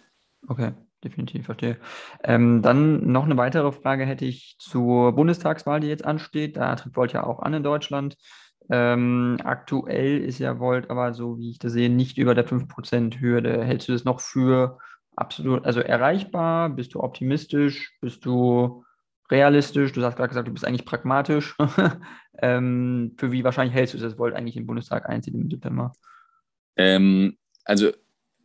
Okay, 0.49 0.73
definitiv, 1.03 1.47
verstehe. 1.47 1.79
Ähm, 2.23 2.63
dann 2.63 3.11
noch 3.11 3.25
eine 3.25 3.37
weitere 3.37 3.73
Frage 3.73 4.07
hätte 4.07 4.25
ich 4.25 4.57
zur 4.59 5.13
Bundestagswahl, 5.13 5.81
die 5.81 5.89
jetzt 5.89 6.05
ansteht. 6.05 6.57
Da 6.57 6.77
tritt 6.77 6.97
Volt 6.97 7.13
ja 7.13 7.25
auch 7.25 7.41
an 7.41 7.55
in 7.55 7.63
Deutschland. 7.63 8.17
Ähm, 8.69 9.39
aktuell 9.45 10.19
ist 10.19 10.39
ja 10.39 10.59
Volt 10.59 10.91
aber 10.91 11.15
so, 11.15 11.39
wie 11.39 11.51
ich 11.51 11.59
das 11.59 11.73
sehe, 11.73 11.89
nicht 11.91 12.19
über 12.19 12.35
der 12.35 12.47
5%-Hürde. 12.47 13.65
Hältst 13.65 13.89
du 13.89 13.93
das 13.93 14.05
noch 14.05 14.21
für 14.21 14.79
absolut, 15.15 15.65
also 15.65 15.81
erreichbar? 15.81 16.71
Bist 16.71 16.95
du 16.95 17.01
optimistisch? 17.01 17.97
Bist 18.01 18.25
du 18.25 18.85
realistisch? 19.31 19.93
Du 19.93 20.03
hast 20.03 20.17
gerade 20.17 20.29
gesagt, 20.29 20.49
du 20.49 20.53
bist 20.53 20.65
eigentlich 20.65 20.85
pragmatisch. 20.85 21.57
ähm, 22.39 23.15
für 23.19 23.33
wie 23.33 23.45
wahrscheinlich 23.45 23.75
hältst 23.75 23.95
du 23.95 23.99
das 23.99 24.19
Volt 24.19 24.35
eigentlich 24.35 24.57
im 24.57 24.67
Bundestag 24.67 25.09
einzieht 25.09 25.35
im 25.35 25.51
September? 25.51 25.93
Ähm, 26.77 27.37
also 27.65 27.91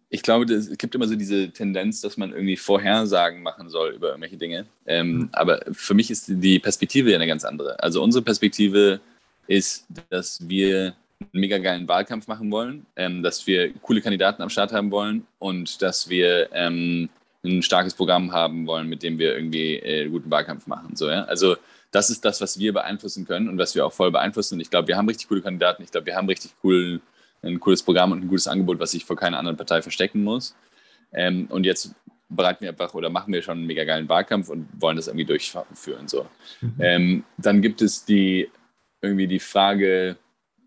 ich 0.10 0.24
glaube, 0.24 0.54
es 0.54 0.78
gibt 0.78 0.94
immer 0.94 1.08
so 1.08 1.16
diese 1.16 1.52
Tendenz, 1.52 2.02
dass 2.02 2.18
man 2.18 2.32
irgendwie 2.34 2.58
Vorhersagen 2.58 3.42
machen 3.42 3.70
soll 3.70 3.92
über 3.92 4.10
irgendwelche 4.10 4.38
Dinge. 4.38 4.66
Ähm, 4.86 5.14
mhm. 5.14 5.30
Aber 5.32 5.62
für 5.72 5.94
mich 5.94 6.12
ist 6.12 6.26
die 6.28 6.60
Perspektive 6.60 7.10
ja 7.12 7.16
eine 7.16 7.28
ganz 7.28 7.46
andere. 7.46 7.82
Also 7.82 8.04
unsere 8.04 8.24
Perspektive 8.24 9.00
ist, 9.48 9.86
dass 10.10 10.48
wir 10.48 10.96
einen 11.20 11.42
mega 11.42 11.58
geilen 11.60 11.88
Wahlkampf 11.88 12.28
machen 12.28 12.52
wollen, 12.52 12.86
ähm, 12.98 13.24
dass 13.24 13.48
wir 13.48 13.74
coole 13.76 14.02
Kandidaten 14.02 14.42
am 14.42 14.50
Start 14.50 14.74
haben 14.74 14.92
wollen 14.92 15.26
und 15.40 15.82
dass 15.82 16.10
wir 16.10 16.50
ähm, 16.52 17.10
ein 17.44 17.62
starkes 17.62 17.94
Programm 17.94 18.34
haben 18.34 18.68
wollen, 18.68 18.88
mit 18.88 19.04
dem 19.04 19.18
wir 19.18 19.36
irgendwie 19.36 19.76
äh, 19.76 20.10
guten 20.10 20.30
Wahlkampf 20.30 20.68
machen. 20.68 20.96
So, 20.96 21.10
ja? 21.10 21.24
Also 21.24 21.56
das 21.92 22.10
ist 22.10 22.26
das, 22.26 22.42
was 22.42 22.60
wir 22.60 22.74
beeinflussen 22.74 23.26
können 23.26 23.50
und 23.50 23.58
was 23.58 23.76
wir 23.76 23.86
auch 23.86 23.94
voll 23.94 24.12
beeinflussen. 24.12 24.56
Und 24.56 24.62
ich 24.62 24.70
glaube, 24.70 24.88
wir 24.88 24.98
haben 24.98 25.08
richtig 25.08 25.28
coole 25.28 25.42
Kandidaten. 25.42 25.84
Ich 25.84 25.92
glaube, 25.92 26.08
wir 26.08 26.16
haben 26.16 26.28
richtig 26.28 26.52
cool, 26.64 27.02
ein 27.44 27.60
cooles 27.60 27.84
Programm 27.84 28.12
und 28.12 28.22
ein 28.22 28.28
gutes 28.28 28.48
Angebot, 28.48 28.80
was 28.80 28.92
sich 28.92 29.06
vor 29.06 29.16
keiner 29.16 29.38
anderen 29.38 29.58
Partei 29.58 29.82
verstecken 29.82 30.24
muss. 30.24 30.56
Ähm, 31.14 31.48
und 31.50 31.66
jetzt 31.66 31.94
bereiten 32.30 32.62
wir 32.62 32.70
einfach 32.70 32.94
oder 32.94 33.10
machen 33.10 33.34
wir 33.34 33.42
schon 33.42 33.58
einen 33.58 33.68
mega 33.68 33.84
geilen 33.84 34.08
Wahlkampf 34.08 34.50
und 34.50 34.70
wollen 34.80 34.96
das 34.96 35.08
irgendwie 35.08 35.26
durchführen. 35.26 36.08
So. 36.08 36.28
Mhm. 36.62 36.76
Ähm, 36.80 37.24
dann 37.38 37.62
gibt 37.62 37.82
es 37.82 38.06
die 38.06 38.50
irgendwie 39.02 39.28
die 39.28 39.40
Frage, 39.40 40.18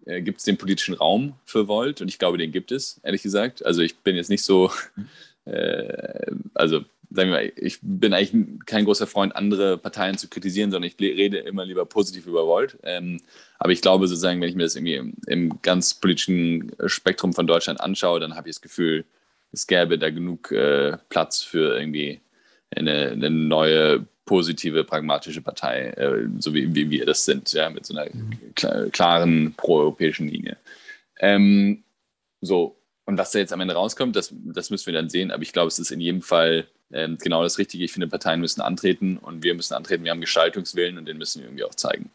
äh, 0.04 0.20
gibt 0.20 0.38
es 0.38 0.44
den 0.44 0.58
politischen 0.58 0.94
Raum 0.94 1.34
für 1.44 1.68
Volt? 1.68 2.00
Und 2.00 2.08
ich 2.08 2.18
glaube, 2.18 2.38
den 2.38 2.52
gibt 2.52 2.72
es, 2.72 3.00
ehrlich 3.02 3.22
gesagt. 3.22 3.64
Also 3.64 3.82
ich 3.82 3.96
bin 3.98 4.16
jetzt 4.16 4.30
nicht 4.30 4.44
so, 4.44 4.70
äh, 5.46 6.26
also 6.54 6.84
sagen 7.14 7.30
wir 7.30 7.56
ich 7.56 7.78
bin 7.82 8.12
eigentlich 8.12 8.66
kein 8.66 8.84
großer 8.84 9.06
Freund, 9.06 9.36
andere 9.36 9.78
Parteien 9.78 10.18
zu 10.18 10.28
kritisieren, 10.28 10.70
sondern 10.70 10.90
ich 10.90 11.00
rede 11.00 11.38
immer 11.38 11.64
lieber 11.64 11.86
positiv 11.86 12.26
über 12.26 12.46
Volt. 12.46 12.78
Ähm, 12.82 13.20
aber 13.58 13.72
ich 13.72 13.80
glaube 13.80 14.08
sozusagen, 14.08 14.40
wenn 14.40 14.48
ich 14.48 14.56
mir 14.56 14.64
das 14.64 14.76
irgendwie 14.76 14.96
im, 14.96 15.14
im, 15.26 15.62
ganz 15.62 15.94
politischen 15.94 16.72
Spektrum 16.86 17.32
von 17.32 17.46
Deutschland 17.46 17.80
anschaue, 17.80 18.20
dann 18.20 18.34
habe 18.36 18.48
ich 18.48 18.56
das 18.56 18.62
Gefühl, 18.62 19.04
es 19.52 19.66
gäbe 19.66 19.98
da 19.98 20.10
genug 20.10 20.50
äh, 20.50 20.98
Platz 21.08 21.42
für 21.42 21.78
irgendwie 21.78 22.20
eine, 22.74 23.10
eine, 23.10 23.30
neue 23.30 24.04
positive, 24.24 24.84
pragmatische 24.84 25.42
Partei, 25.42 25.90
äh, 25.90 26.26
so 26.38 26.52
wie, 26.52 26.74
wie, 26.74 26.90
wir 26.90 27.06
das 27.06 27.24
sind, 27.24 27.52
ja, 27.52 27.70
mit 27.70 27.86
so 27.86 27.96
einer 27.96 28.10
klaren 28.90 29.54
proeuropäischen 29.56 30.28
Linie. 30.28 30.56
Ähm, 31.20 31.84
so, 32.40 32.76
und 33.04 33.18
was 33.18 33.30
da 33.30 33.38
jetzt 33.38 33.52
am 33.52 33.60
Ende 33.60 33.74
rauskommt, 33.74 34.16
das, 34.16 34.32
das 34.32 34.70
müssen 34.70 34.86
wir 34.86 34.94
dann 34.94 35.10
sehen. 35.10 35.30
Aber 35.30 35.42
ich 35.42 35.52
glaube, 35.52 35.68
es 35.68 35.78
ist 35.78 35.90
in 35.90 36.00
jedem 36.00 36.22
Fall 36.22 36.66
ähm, 36.94 37.18
genau 37.18 37.42
das 37.42 37.58
Richtige. 37.58 37.84
Ich 37.84 37.92
finde, 37.92 38.08
Parteien 38.08 38.40
müssen 38.40 38.60
antreten 38.60 39.18
und 39.18 39.42
wir 39.42 39.54
müssen 39.54 39.74
antreten. 39.74 40.04
Wir 40.04 40.12
haben 40.12 40.20
Gestaltungswillen 40.20 40.96
und 40.96 41.06
den 41.06 41.18
müssen 41.18 41.40
wir 41.40 41.48
irgendwie 41.48 41.64
auch 41.64 41.74
zeigen. 41.74 42.10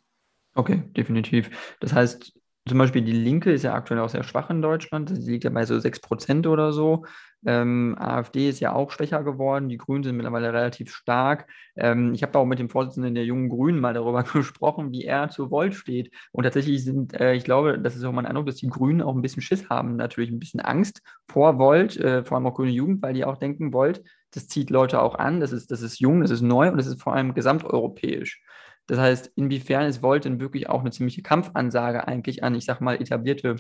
Okay, 0.56 0.82
definitiv. 0.96 1.50
Das 1.80 1.94
heißt, 1.94 2.34
zum 2.68 2.78
Beispiel 2.78 3.02
die 3.02 3.12
Linke 3.12 3.52
ist 3.52 3.64
ja 3.64 3.74
aktuell 3.74 4.00
auch 4.00 4.10
sehr 4.10 4.24
schwach 4.24 4.50
in 4.50 4.62
Deutschland. 4.62 5.12
Sie 5.14 5.32
liegt 5.32 5.44
ja 5.44 5.50
bei 5.50 5.66
so 5.66 5.76
6% 5.76 6.48
oder 6.48 6.72
so. 6.72 7.06
Ähm, 7.46 7.96
AfD 7.98 8.50
ist 8.50 8.60
ja 8.60 8.74
auch 8.74 8.92
schwächer 8.92 9.24
geworden. 9.24 9.70
Die 9.70 9.78
Grünen 9.78 10.04
sind 10.04 10.18
mittlerweile 10.18 10.52
relativ 10.52 10.94
stark. 10.94 11.48
Ähm, 11.76 12.14
ich 12.14 12.22
habe 12.24 12.38
auch 12.38 12.46
mit 12.46 12.60
dem 12.60 12.70
Vorsitzenden 12.70 13.16
der 13.16 13.24
Jungen 13.24 13.50
Grünen 13.50 13.80
mal 13.80 13.94
darüber 13.94 14.24
gesprochen, 14.34 14.92
wie 14.92 15.06
er 15.06 15.30
zu 15.30 15.50
Volt 15.50 15.74
steht. 15.74 16.14
Und 16.32 16.44
tatsächlich 16.44 16.84
sind, 16.84 17.14
äh, 17.14 17.34
ich 17.34 17.46
glaube, 17.46 17.80
das 17.80 17.96
ist 17.96 18.04
auch 18.04 18.12
mein 18.12 18.26
Eindruck, 18.26 18.48
dass 18.48 18.56
die 18.56 18.68
Grünen 18.68 19.02
auch 19.02 19.16
ein 19.16 19.22
bisschen 19.22 19.42
Schiss 19.42 19.70
haben, 19.70 19.96
natürlich 19.96 20.32
ein 20.32 20.40
bisschen 20.40 20.60
Angst 20.60 21.02
vor 21.30 21.58
Volt, 21.58 21.98
äh, 21.98 22.24
vor 22.24 22.38
allem 22.38 22.48
auch 22.48 22.56
Grüne 22.56 22.72
Jugend, 22.72 23.02
weil 23.02 23.14
die 23.14 23.26
auch 23.26 23.38
denken, 23.38 23.72
Volt, 23.72 24.04
das 24.32 24.48
zieht 24.48 24.70
Leute 24.70 25.02
auch 25.02 25.16
an. 25.16 25.40
Das 25.40 25.54
ist, 25.54 25.72
das 25.72 25.82
ist 25.82 26.00
jung, 26.00 26.22
das 26.22 26.32
ist 26.32 26.42
neu 26.42 26.70
und 26.70 26.78
das 26.78 26.88
ist 26.88 27.02
vor 27.02 27.14
allem 27.14 27.34
gesamteuropäisch. 27.34 28.42
Das 28.88 29.00
heißt, 29.00 29.32
inwiefern 29.36 29.86
ist 29.88 30.02
Volt 30.02 30.26
denn 30.26 30.40
wirklich 30.40 30.68
auch 30.68 30.82
eine 30.82 30.92
ziemliche 30.92 31.22
Kampfansage 31.22 32.08
eigentlich 32.08 32.44
an, 32.44 32.56
ich 32.56 32.66
sag 32.66 32.82
mal, 32.82 33.00
etablierte 33.00 33.58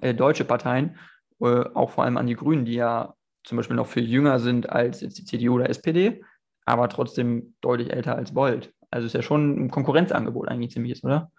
äh, 0.00 0.14
deutsche 0.14 0.44
Parteien, 0.44 0.96
äh, 1.40 1.64
auch 1.74 1.90
vor 1.90 2.04
allem 2.04 2.16
an 2.16 2.26
die 2.26 2.36
Grünen, 2.36 2.64
die 2.64 2.74
ja 2.74 3.14
zum 3.44 3.56
Beispiel 3.56 3.76
noch 3.76 3.86
viel 3.86 4.08
jünger 4.08 4.38
sind 4.38 4.68
als 4.68 5.00
jetzt 5.00 5.18
die 5.18 5.24
CDU 5.24 5.54
oder 5.54 5.70
SPD, 5.70 6.22
aber 6.64 6.88
trotzdem 6.88 7.54
deutlich 7.60 7.92
älter 7.92 8.16
als 8.16 8.34
Volt. 8.34 8.72
Also 8.90 9.06
ist 9.06 9.14
ja 9.14 9.22
schon 9.22 9.66
ein 9.66 9.70
Konkurrenzangebot 9.70 10.48
eigentlich 10.48 10.72
ziemlich 10.72 10.92
ist, 10.92 11.04
oder? 11.04 11.30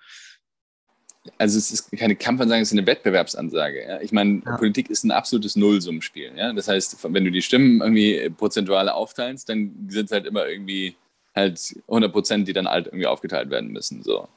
also 1.38 1.58
es 1.58 1.72
ist 1.72 1.92
keine 1.92 2.16
Kampfansage, 2.16 2.62
es 2.62 2.72
ist 2.72 2.78
eine 2.78 2.88
Wettbewerbsansage. 2.88 3.84
Ja? 3.84 4.02
Ich 4.02 4.12
meine, 4.12 4.42
ja. 4.46 4.58
Politik 4.58 4.90
ist 4.90 5.04
ein 5.04 5.12
absolutes 5.12 5.56
Nullsummenspiel. 5.56 6.32
Ja? 6.36 6.54
Das 6.54 6.68
heißt, 6.68 6.98
wenn 7.14 7.26
du 7.26 7.32
die 7.32 7.42
Stimmen 7.42 7.82
irgendwie 7.82 8.30
prozentual 8.30 8.90
aufteilst, 8.90 9.50
dann 9.50 9.88
sind 9.90 10.06
es 10.06 10.12
halt 10.12 10.26
immer 10.26 10.48
irgendwie 10.48 10.96
halt 11.36 11.76
100 11.88 12.12
Prozent, 12.12 12.48
die 12.48 12.54
dann 12.54 12.68
halt 12.68 12.88
irgendwie 12.88 13.08
aufgeteilt 13.08 13.50
werden 13.50 13.72
müssen. 13.72 14.04
So. 14.04 14.28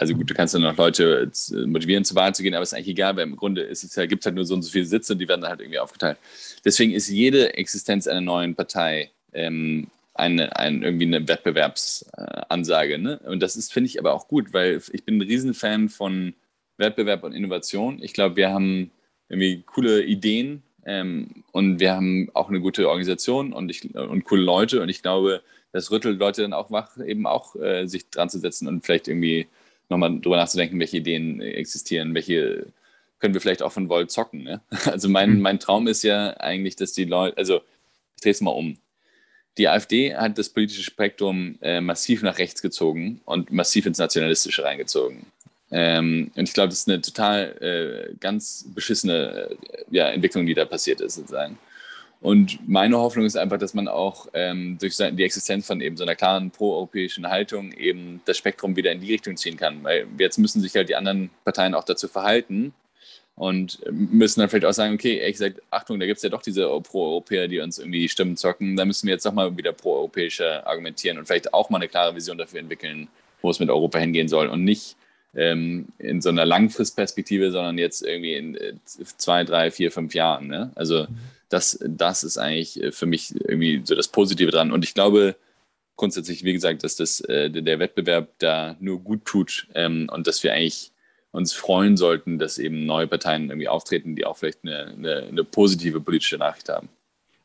Also 0.00 0.14
gut, 0.14 0.30
du 0.30 0.34
kannst 0.34 0.54
dann 0.54 0.62
noch 0.62 0.78
Leute 0.78 1.30
motivieren, 1.66 2.06
zur 2.06 2.16
Wahl 2.16 2.34
zu 2.34 2.42
gehen, 2.42 2.54
aber 2.54 2.62
es 2.62 2.70
ist 2.70 2.74
eigentlich 2.74 2.88
egal, 2.88 3.16
weil 3.16 3.24
im 3.24 3.36
Grunde 3.36 3.60
ist 3.60 3.84
es 3.84 3.94
ja, 3.94 4.06
gibt 4.06 4.22
es 4.22 4.26
halt 4.26 4.34
nur 4.34 4.46
so 4.46 4.54
und 4.54 4.62
so 4.62 4.70
viele 4.70 4.86
Sitze 4.86 5.12
und 5.12 5.18
die 5.18 5.28
werden 5.28 5.42
dann 5.42 5.50
halt 5.50 5.60
irgendwie 5.60 5.78
aufgeteilt. 5.78 6.16
Deswegen 6.64 6.92
ist 6.92 7.10
jede 7.10 7.52
Existenz 7.52 8.06
einer 8.06 8.22
neuen 8.22 8.54
Partei 8.54 9.10
ähm, 9.34 9.88
eine, 10.14 10.56
eine, 10.56 10.86
irgendwie 10.86 11.04
eine 11.04 11.28
Wettbewerbsansage. 11.28 12.96
Ne? 12.96 13.20
Und 13.26 13.40
das 13.40 13.56
ist, 13.56 13.74
finde 13.74 13.88
ich, 13.88 13.98
aber 13.98 14.14
auch 14.14 14.26
gut, 14.26 14.54
weil 14.54 14.80
ich 14.90 15.04
bin 15.04 15.18
ein 15.18 15.22
Riesenfan 15.22 15.90
von 15.90 16.32
Wettbewerb 16.78 17.22
und 17.22 17.34
Innovation. 17.34 18.02
Ich 18.02 18.14
glaube, 18.14 18.36
wir 18.36 18.48
haben 18.48 18.90
irgendwie 19.28 19.62
coole 19.66 20.02
Ideen 20.02 20.62
ähm, 20.86 21.44
und 21.52 21.78
wir 21.78 21.94
haben 21.94 22.30
auch 22.32 22.48
eine 22.48 22.60
gute 22.60 22.88
Organisation 22.88 23.52
und, 23.52 23.68
ich, 23.68 23.94
und 23.94 24.24
coole 24.24 24.40
Leute. 24.40 24.80
Und 24.80 24.88
ich 24.88 25.02
glaube, 25.02 25.42
das 25.72 25.90
rüttelt 25.90 26.18
Leute 26.18 26.40
dann 26.40 26.54
auch 26.54 26.70
wach, 26.70 26.96
eben 26.96 27.26
auch 27.26 27.54
äh, 27.56 27.86
sich 27.86 28.08
dran 28.08 28.30
zu 28.30 28.38
setzen 28.38 28.66
und 28.66 28.82
vielleicht 28.82 29.06
irgendwie 29.06 29.46
nochmal 29.90 30.20
drüber 30.20 30.36
nachzudenken, 30.36 30.78
welche 30.78 30.98
Ideen 30.98 31.40
existieren, 31.40 32.14
welche 32.14 32.66
können 33.18 33.34
wir 33.34 33.40
vielleicht 33.40 33.62
auch 33.62 33.72
von 33.72 33.88
Volt 33.88 34.10
zocken. 34.10 34.42
Ne? 34.42 34.60
Also 34.86 35.08
mein, 35.08 35.34
mhm. 35.34 35.40
mein 35.40 35.60
Traum 35.60 35.86
ist 35.86 36.02
ja 36.02 36.36
eigentlich, 36.38 36.76
dass 36.76 36.92
die 36.92 37.04
Leute, 37.04 37.36
also 37.36 37.60
ich 38.16 38.22
drehe 38.22 38.32
es 38.32 38.40
mal 38.40 38.50
um 38.50 38.78
die 39.58 39.68
AfD 39.68 40.14
hat 40.14 40.38
das 40.38 40.48
politische 40.48 40.82
Spektrum 40.82 41.58
äh, 41.60 41.80
massiv 41.80 42.22
nach 42.22 42.38
rechts 42.38 42.62
gezogen 42.62 43.20
und 43.24 43.52
massiv 43.52 43.86
ins 43.86 43.98
Nationalistische 43.98 44.64
reingezogen. 44.64 45.26
Ähm, 45.70 46.30
und 46.34 46.48
ich 46.48 46.54
glaube, 46.54 46.70
das 46.70 46.80
ist 46.80 46.88
eine 46.88 47.00
total 47.00 48.10
äh, 48.10 48.14
ganz 48.18 48.64
beschissene 48.74 49.50
äh, 49.50 49.56
ja, 49.90 50.08
Entwicklung, 50.08 50.46
die 50.46 50.54
da 50.54 50.64
passiert 50.64 51.00
ist, 51.00 51.14
sozusagen. 51.14 51.58
Und 52.20 52.58
meine 52.68 52.98
Hoffnung 52.98 53.24
ist 53.24 53.36
einfach, 53.36 53.58
dass 53.58 53.72
man 53.72 53.88
auch 53.88 54.28
ähm, 54.34 54.76
durch 54.78 54.96
die 54.96 55.24
Existenz 55.24 55.66
von 55.66 55.80
eben 55.80 55.96
so 55.96 56.04
einer 56.04 56.16
klaren 56.16 56.50
proeuropäischen 56.50 57.28
Haltung 57.28 57.72
eben 57.72 58.20
das 58.26 58.36
Spektrum 58.36 58.76
wieder 58.76 58.92
in 58.92 59.00
die 59.00 59.12
Richtung 59.12 59.36
ziehen 59.36 59.56
kann. 59.56 59.82
Weil 59.82 60.06
jetzt 60.18 60.38
müssen 60.38 60.60
sich 60.60 60.74
halt 60.74 60.90
die 60.90 60.96
anderen 60.96 61.30
Parteien 61.44 61.74
auch 61.74 61.84
dazu 61.84 62.08
verhalten, 62.08 62.74
und 63.40 63.80
müssen 63.90 64.40
dann 64.40 64.50
vielleicht 64.50 64.66
auch 64.66 64.74
sagen, 64.74 64.92
okay, 64.92 65.16
ehrlich 65.16 65.38
gesagt, 65.38 65.62
Achtung, 65.70 65.98
da 65.98 66.04
gibt 66.04 66.18
es 66.18 66.22
ja 66.22 66.28
doch 66.28 66.42
diese 66.42 66.66
Pro-Europäer, 66.66 67.48
die 67.48 67.60
uns 67.60 67.78
irgendwie 67.78 68.00
die 68.00 68.08
Stimmen 68.10 68.36
zocken, 68.36 68.76
da 68.76 68.84
müssen 68.84 69.06
wir 69.06 69.14
jetzt 69.14 69.24
doch 69.24 69.32
mal 69.32 69.56
wieder 69.56 69.72
pro-europäischer 69.72 70.66
argumentieren 70.66 71.16
und 71.16 71.24
vielleicht 71.24 71.54
auch 71.54 71.70
mal 71.70 71.78
eine 71.78 71.88
klare 71.88 72.14
Vision 72.14 72.36
dafür 72.36 72.60
entwickeln, 72.60 73.08
wo 73.40 73.48
es 73.48 73.58
mit 73.58 73.70
Europa 73.70 73.98
hingehen 73.98 74.28
soll 74.28 74.48
und 74.48 74.62
nicht 74.62 74.94
ähm, 75.34 75.86
in 75.96 76.20
so 76.20 76.28
einer 76.28 76.44
Langfristperspektive, 76.44 77.50
sondern 77.50 77.78
jetzt 77.78 78.02
irgendwie 78.02 78.34
in 78.34 78.56
äh, 78.56 78.74
zwei, 79.16 79.44
drei, 79.44 79.70
vier, 79.70 79.90
fünf 79.90 80.14
Jahren. 80.14 80.46
Ne? 80.46 80.70
Also 80.74 81.06
das, 81.50 81.78
das 81.86 82.22
ist 82.22 82.38
eigentlich 82.38 82.80
für 82.94 83.06
mich 83.06 83.34
irgendwie 83.34 83.82
so 83.84 83.94
das 83.94 84.08
Positive 84.08 84.50
dran 84.50 84.72
und 84.72 84.84
ich 84.84 84.94
glaube, 84.94 85.36
grundsätzlich, 86.00 86.44
wie 86.44 86.54
gesagt, 86.54 86.82
dass 86.82 86.96
das, 86.96 87.20
äh, 87.20 87.50
der 87.50 87.78
Wettbewerb 87.78 88.30
da 88.38 88.74
nur 88.80 89.00
gut 89.00 89.26
tut 89.26 89.68
ähm, 89.74 90.08
und 90.10 90.26
dass 90.26 90.42
wir 90.42 90.54
eigentlich 90.54 90.92
uns 91.30 91.52
freuen 91.52 91.98
sollten, 91.98 92.38
dass 92.38 92.58
eben 92.58 92.86
neue 92.86 93.06
Parteien 93.06 93.50
irgendwie 93.50 93.68
auftreten, 93.68 94.16
die 94.16 94.24
auch 94.24 94.36
vielleicht 94.36 94.64
eine, 94.64 94.86
eine, 94.86 95.16
eine 95.28 95.44
positive 95.44 96.00
politische 96.00 96.38
Nachricht 96.38 96.70
haben. 96.70 96.88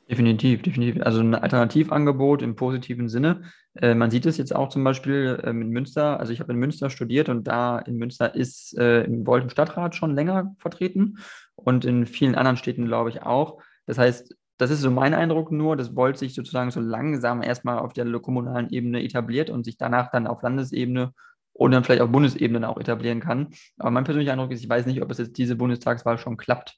Definitiv, 0.09 0.61
definitiv. 0.61 1.01
Also 1.01 1.19
ein 1.19 1.33
Alternativangebot 1.33 2.43
im 2.43 2.55
positiven 2.55 3.09
Sinne. 3.09 3.41
Äh, 3.73 3.95
man 3.95 4.11
sieht 4.11 4.25
es 4.25 4.37
jetzt 4.37 4.55
auch 4.55 4.69
zum 4.69 4.83
Beispiel 4.83 5.41
ähm, 5.43 5.61
in 5.61 5.69
Münster. 5.69 6.19
Also 6.19 6.31
ich 6.31 6.39
habe 6.39 6.53
in 6.53 6.59
Münster 6.59 6.89
studiert 6.89 7.27
und 7.27 7.45
da 7.45 7.79
in 7.79 7.97
Münster 7.97 8.35
ist 8.35 8.77
äh, 8.77 9.03
im 9.03 9.25
Volt 9.27 9.51
Stadtrat 9.51 9.95
schon 9.95 10.15
länger 10.15 10.55
vertreten 10.59 11.17
und 11.55 11.85
in 11.85 12.05
vielen 12.05 12.35
anderen 12.35 12.57
Städten 12.57 12.85
glaube 12.85 13.09
ich 13.09 13.23
auch. 13.23 13.61
Das 13.85 13.97
heißt, 13.97 14.35
das 14.57 14.71
ist 14.71 14.81
so 14.81 14.91
mein 14.91 15.13
Eindruck 15.13 15.51
nur, 15.51 15.75
dass 15.75 15.95
Volt 15.95 16.17
sich 16.17 16.33
sozusagen 16.33 16.71
so 16.71 16.79
langsam 16.79 17.41
erstmal 17.41 17.79
auf 17.79 17.93
der 17.93 18.05
kommunalen 18.19 18.69
Ebene 18.69 19.03
etabliert 19.03 19.49
und 19.49 19.65
sich 19.65 19.77
danach 19.77 20.11
dann 20.11 20.27
auf 20.27 20.41
Landesebene 20.41 21.13
und 21.53 21.71
dann 21.71 21.83
vielleicht 21.83 22.01
auf 22.01 22.11
Bundesebene 22.11 22.67
auch 22.67 22.77
etablieren 22.77 23.19
kann. 23.19 23.53
Aber 23.77 23.91
mein 23.91 24.03
persönlicher 24.03 24.33
Eindruck 24.33 24.51
ist, 24.51 24.63
ich 24.63 24.69
weiß 24.69 24.85
nicht, 24.85 25.01
ob 25.01 25.11
es 25.11 25.17
jetzt 25.17 25.37
diese 25.37 25.55
Bundestagswahl 25.55 26.17
schon 26.17 26.37
klappt. 26.37 26.77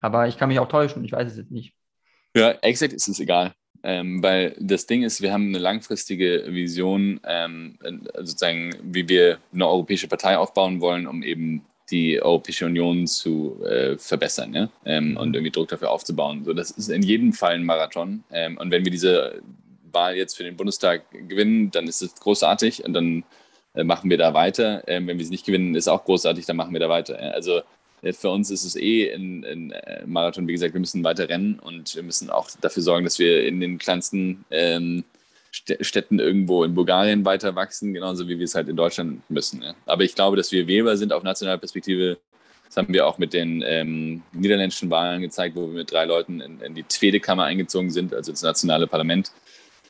Aber 0.00 0.26
ich 0.26 0.36
kann 0.36 0.48
mich 0.48 0.58
auch 0.58 0.68
täuschen, 0.68 1.04
ich 1.04 1.12
weiß 1.12 1.30
es 1.30 1.36
jetzt 1.36 1.50
nicht. 1.50 1.74
Ja, 2.34 2.50
exakt 2.62 2.92
ist 2.92 3.08
es 3.08 3.20
egal. 3.20 3.52
Ähm, 3.84 4.22
weil 4.22 4.56
das 4.60 4.86
Ding 4.86 5.02
ist, 5.02 5.22
wir 5.22 5.32
haben 5.32 5.48
eine 5.48 5.58
langfristige 5.58 6.44
Vision, 6.48 7.20
ähm, 7.24 7.78
sozusagen, 8.14 8.72
wie 8.82 9.08
wir 9.08 9.38
eine 9.52 9.66
europäische 9.66 10.06
Partei 10.06 10.38
aufbauen 10.38 10.80
wollen, 10.80 11.08
um 11.08 11.22
eben 11.22 11.64
die 11.92 12.20
Europäische 12.20 12.66
Union 12.66 13.06
zu 13.06 13.62
äh, 13.64 13.96
verbessern 13.98 14.54
ja? 14.54 14.68
ähm, 14.84 15.16
und 15.16 15.34
irgendwie 15.34 15.52
Druck 15.52 15.68
dafür 15.68 15.90
aufzubauen. 15.90 16.44
So, 16.44 16.52
das 16.52 16.70
ist 16.72 16.88
in 16.88 17.02
jedem 17.02 17.32
Fall 17.32 17.54
ein 17.54 17.64
Marathon. 17.64 18.24
Ähm, 18.32 18.58
und 18.58 18.70
wenn 18.70 18.84
wir 18.84 18.90
diese 18.90 19.40
Wahl 19.92 20.16
jetzt 20.16 20.36
für 20.36 20.44
den 20.44 20.56
Bundestag 20.56 21.02
gewinnen, 21.28 21.70
dann 21.70 21.86
ist 21.86 22.02
es 22.02 22.14
großartig 22.14 22.84
und 22.84 22.94
dann 22.94 23.24
äh, 23.74 23.84
machen 23.84 24.10
wir 24.10 24.18
da 24.18 24.34
weiter. 24.34 24.82
Ähm, 24.86 25.06
wenn 25.06 25.18
wir 25.18 25.24
es 25.24 25.30
nicht 25.30 25.46
gewinnen, 25.46 25.74
ist 25.74 25.88
auch 25.88 26.04
großartig, 26.04 26.46
dann 26.46 26.56
machen 26.56 26.72
wir 26.72 26.80
da 26.80 26.88
weiter. 26.88 27.18
Also 27.18 27.60
äh, 28.02 28.12
für 28.12 28.30
uns 28.30 28.50
ist 28.50 28.64
es 28.64 28.76
eh 28.76 29.12
ein, 29.12 29.44
ein, 29.44 29.70
äh, 29.70 30.06
Marathon, 30.06 30.48
wie 30.48 30.52
gesagt, 30.52 30.74
wir 30.74 30.80
müssen 30.80 31.04
weiter 31.04 31.28
rennen 31.28 31.58
und 31.58 31.94
wir 31.94 32.02
müssen 32.02 32.30
auch 32.30 32.48
dafür 32.60 32.82
sorgen, 32.82 33.04
dass 33.04 33.18
wir 33.18 33.46
in 33.46 33.60
den 33.60 33.78
kleinsten 33.78 34.44
ähm, 34.50 35.04
Städten 35.52 36.18
irgendwo 36.18 36.64
in 36.64 36.74
Bulgarien 36.74 37.24
weiter 37.24 37.54
wachsen, 37.54 37.92
genauso 37.92 38.26
wie 38.26 38.38
wir 38.38 38.44
es 38.44 38.54
halt 38.54 38.68
in 38.68 38.76
Deutschland 38.76 39.28
müssen. 39.30 39.62
Ja. 39.62 39.74
Aber 39.86 40.02
ich 40.02 40.14
glaube, 40.14 40.36
dass 40.36 40.50
wir 40.50 40.66
wählbar 40.66 40.96
sind 40.96 41.12
auf 41.12 41.22
nationaler 41.22 41.58
Perspektive. 41.58 42.18
Das 42.66 42.78
haben 42.78 42.92
wir 42.92 43.06
auch 43.06 43.18
mit 43.18 43.34
den 43.34 43.62
ähm, 43.66 44.22
niederländischen 44.32 44.88
Wahlen 44.88 45.20
gezeigt, 45.20 45.54
wo 45.54 45.66
wir 45.66 45.74
mit 45.74 45.92
drei 45.92 46.06
Leuten 46.06 46.40
in, 46.40 46.60
in 46.62 46.74
die 46.74 46.88
zweite 46.88 47.20
Kammer 47.20 47.44
eingezogen 47.44 47.90
sind, 47.90 48.14
also 48.14 48.32
ins 48.32 48.42
nationale 48.42 48.86
Parlament. 48.86 49.30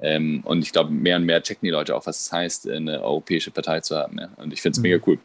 Ähm, 0.00 0.42
und 0.44 0.62
ich 0.62 0.72
glaube, 0.72 0.90
mehr 0.90 1.16
und 1.16 1.24
mehr 1.24 1.40
checken 1.42 1.64
die 1.64 1.70
Leute 1.70 1.94
auch, 1.94 2.06
was 2.06 2.20
es 2.20 2.32
heißt, 2.32 2.68
eine 2.68 3.00
europäische 3.02 3.52
Partei 3.52 3.80
zu 3.80 3.96
haben. 3.96 4.18
Ja? 4.18 4.30
Und 4.36 4.52
ich 4.52 4.60
finde 4.60 4.72
es 4.72 4.78
mhm. 4.78 4.82
mega 4.82 5.04
cool. 5.06 5.18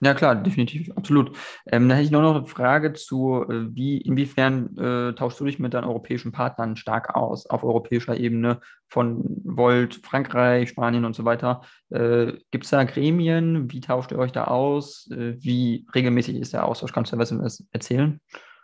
Ja, 0.00 0.14
klar, 0.14 0.36
definitiv, 0.36 0.90
absolut. 0.94 1.36
Ähm, 1.66 1.88
da 1.88 1.96
hätte 1.96 2.04
ich 2.04 2.12
noch 2.12 2.20
eine 2.20 2.44
Frage 2.46 2.92
zu, 2.92 3.44
äh, 3.48 3.74
wie, 3.74 3.98
inwiefern 3.98 4.76
äh, 4.78 5.12
tauschst 5.14 5.40
du 5.40 5.44
dich 5.44 5.58
mit 5.58 5.74
deinen 5.74 5.84
europäischen 5.84 6.30
Partnern 6.30 6.76
stark 6.76 7.16
aus, 7.16 7.46
auf 7.46 7.64
europäischer 7.64 8.16
Ebene 8.16 8.60
von 8.88 9.24
Volt, 9.42 9.96
Frankreich, 10.04 10.68
Spanien 10.68 11.04
und 11.04 11.16
so 11.16 11.24
weiter? 11.24 11.62
Äh, 11.90 12.34
Gibt 12.52 12.64
es 12.64 12.70
da 12.70 12.84
Gremien? 12.84 13.72
Wie 13.72 13.80
tauscht 13.80 14.12
ihr 14.12 14.18
euch 14.18 14.30
da 14.30 14.44
aus? 14.44 15.10
Äh, 15.10 15.34
wie 15.40 15.84
regelmäßig 15.92 16.36
ist 16.36 16.52
der 16.52 16.64
Austausch? 16.64 16.92
Kannst 16.92 17.12
du 17.12 17.18
was 17.18 17.64
erzählen? 17.72 18.20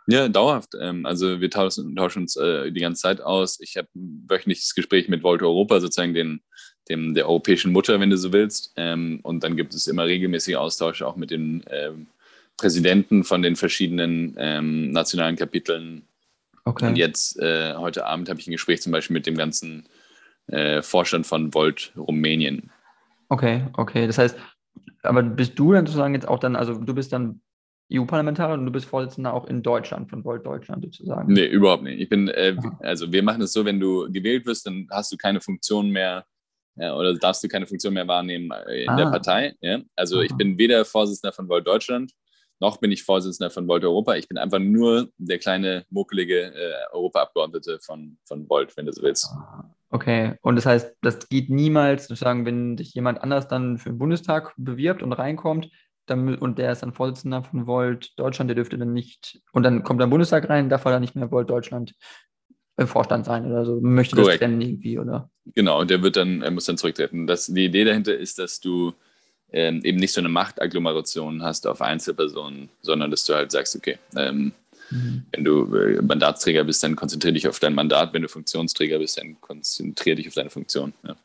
Ja, 0.07 0.29
dauerhaft. 0.29 0.73
Ähm, 0.79 1.05
also 1.05 1.41
wir 1.41 1.49
tauschen, 1.49 1.95
tauschen 1.95 2.23
uns 2.23 2.37
äh, 2.37 2.71
die 2.71 2.81
ganze 2.81 3.01
Zeit 3.01 3.21
aus. 3.21 3.59
Ich 3.59 3.75
habe 3.75 3.89
wöchentliches 3.93 4.73
Gespräch 4.75 5.09
mit 5.09 5.23
Volt 5.23 5.41
Europa, 5.41 5.79
sozusagen 5.79 6.13
den, 6.13 6.41
dem, 6.89 7.13
der 7.13 7.27
europäischen 7.27 7.71
Mutter, 7.71 7.99
wenn 7.99 8.09
du 8.09 8.17
so 8.17 8.31
willst. 8.31 8.73
Ähm, 8.75 9.19
und 9.23 9.43
dann 9.43 9.55
gibt 9.55 9.73
es 9.73 9.87
immer 9.87 10.05
regelmäßige 10.05 10.55
Austausche 10.55 11.07
auch 11.07 11.15
mit 11.15 11.31
den 11.31 11.63
ähm, 11.69 12.07
Präsidenten 12.57 13.23
von 13.23 13.41
den 13.41 13.57
verschiedenen 13.57 14.33
nationalen 14.91 15.35
Kapiteln. 15.35 16.03
Okay. 16.63 16.87
Und 16.87 16.95
jetzt, 16.95 17.37
äh, 17.39 17.75
heute 17.75 18.05
Abend, 18.05 18.29
habe 18.29 18.39
ich 18.39 18.47
ein 18.47 18.51
Gespräch 18.51 18.81
zum 18.81 18.93
Beispiel 18.93 19.13
mit 19.13 19.25
dem 19.25 19.35
ganzen 19.35 19.85
äh, 20.47 20.81
Vorstand 20.81 21.27
von 21.27 21.53
Volt 21.53 21.93
Rumänien. 21.95 22.71
Okay, 23.29 23.65
okay. 23.77 24.07
Das 24.07 24.17
heißt, 24.17 24.37
aber 25.03 25.23
bist 25.23 25.57
du 25.57 25.73
dann 25.73 25.85
sozusagen 25.85 26.13
jetzt 26.13 26.27
auch 26.27 26.39
dann, 26.39 26.55
also 26.55 26.75
du 26.75 26.93
bist 26.93 27.13
dann 27.13 27.41
EU-Parlamentarier 27.93 28.55
und 28.55 28.65
du 28.65 28.71
bist 28.71 28.87
Vorsitzender 28.87 29.33
auch 29.33 29.45
in 29.45 29.61
Deutschland, 29.61 30.09
von 30.09 30.23
Volt 30.23 30.45
Deutschland 30.45 30.83
sozusagen. 30.83 31.31
Nee, 31.31 31.45
überhaupt 31.45 31.83
nicht. 31.83 31.99
Ich 31.99 32.09
bin, 32.09 32.27
äh, 32.29 32.55
also 32.79 33.11
wir 33.11 33.21
machen 33.21 33.41
es 33.43 33.53
so, 33.53 33.63
wenn 33.65 33.79
du 33.79 34.11
gewählt 34.11 34.45
wirst, 34.45 34.65
dann 34.65 34.87
hast 34.89 35.11
du 35.11 35.17
keine 35.17 35.41
Funktion 35.41 35.89
mehr 35.89 36.25
äh, 36.77 36.89
oder 36.89 37.13
darfst 37.15 37.43
du 37.43 37.47
keine 37.47 37.67
Funktion 37.67 37.93
mehr 37.93 38.07
wahrnehmen 38.07 38.51
äh, 38.67 38.83
in 38.83 38.89
ah. 38.89 38.95
der 38.95 39.05
Partei. 39.05 39.55
Ja? 39.61 39.79
Also 39.95 40.21
ich 40.21 40.35
bin 40.35 40.57
weder 40.57 40.85
Vorsitzender 40.85 41.33
von 41.33 41.47
Volt 41.49 41.67
Deutschland, 41.67 42.11
noch 42.59 42.77
bin 42.77 42.91
ich 42.91 43.03
Vorsitzender 43.03 43.49
von 43.49 43.67
Volt 43.67 43.83
Europa. 43.83 44.15
Ich 44.15 44.27
bin 44.27 44.37
einfach 44.37 44.59
nur 44.59 45.09
der 45.17 45.39
kleine, 45.39 45.85
muckelige 45.89 46.53
äh, 46.53 46.93
Europaabgeordnete 46.93 47.79
von, 47.81 48.17
von 48.25 48.49
Volt, 48.49 48.75
wenn 48.77 48.85
du 48.85 48.93
so 48.93 49.01
willst. 49.01 49.25
Ah, 49.25 49.75
okay, 49.89 50.35
und 50.41 50.55
das 50.55 50.65
heißt, 50.65 50.95
das 51.01 51.27
geht 51.27 51.49
niemals, 51.49 52.07
sozusagen, 52.07 52.45
wenn 52.45 52.77
sich 52.77 52.93
jemand 52.93 53.21
anders 53.21 53.47
dann 53.47 53.77
für 53.77 53.89
den 53.89 53.97
Bundestag 53.97 54.53
bewirbt 54.57 55.03
und 55.03 55.11
reinkommt, 55.11 55.69
dann, 56.05 56.37
und 56.37 56.59
der 56.59 56.71
ist 56.71 56.83
dann 56.83 56.93
Vorsitzender 56.93 57.43
von 57.43 57.67
Volt 57.67 58.17
Deutschland, 58.17 58.49
der 58.49 58.55
dürfte 58.55 58.77
dann 58.77 58.93
nicht, 58.93 59.41
und 59.51 59.63
dann 59.63 59.83
kommt 59.83 59.99
er 59.99 60.05
im 60.05 60.11
Bundestag 60.11 60.49
rein, 60.49 60.69
darf 60.69 60.85
er 60.85 60.91
dann 60.91 61.01
nicht 61.01 61.15
mehr 61.15 61.31
Volt 61.31 61.49
Deutschland 61.49 61.93
im 62.77 62.87
Vorstand 62.87 63.25
sein 63.25 63.45
oder 63.45 63.65
so, 63.65 63.79
möchte 63.79 64.15
Correct. 64.15 64.33
das 64.33 64.39
trennen 64.39 64.61
irgendwie, 64.61 64.99
oder? 64.99 65.29
Genau, 65.53 65.79
und 65.79 65.89
der 65.89 66.01
wird 66.01 66.17
dann, 66.17 66.41
er 66.41 66.51
muss 66.51 66.65
dann 66.65 66.77
zurücktreten. 66.77 67.27
Das, 67.27 67.47
die 67.47 67.65
Idee 67.65 67.85
dahinter 67.85 68.15
ist, 68.17 68.39
dass 68.39 68.59
du 68.59 68.93
ähm, 69.51 69.81
eben 69.83 69.97
nicht 69.97 70.13
so 70.13 70.19
eine 70.19 70.29
Machtagglomeration 70.29 71.41
hast 71.43 71.67
auf 71.67 71.81
Einzelpersonen, 71.81 72.69
sondern 72.81 73.11
dass 73.11 73.25
du 73.25 73.33
halt 73.33 73.51
sagst, 73.51 73.75
okay, 73.75 73.97
ähm, 74.15 74.51
mhm. 74.89 75.25
wenn 75.31 75.43
du 75.45 75.73
äh, 75.73 76.01
Mandatsträger 76.01 76.63
bist, 76.63 76.83
dann 76.83 76.95
konzentriere 76.95 77.33
dich 77.33 77.47
auf 77.47 77.59
dein 77.59 77.75
Mandat, 77.75 78.13
wenn 78.13 78.23
du 78.23 78.27
Funktionsträger 78.27 78.99
bist, 78.99 79.17
dann 79.17 79.39
konzentriere 79.39 80.17
dich 80.17 80.27
auf 80.27 80.33
deine 80.33 80.49
Funktion. 80.49 80.93
Ja. 81.03 81.15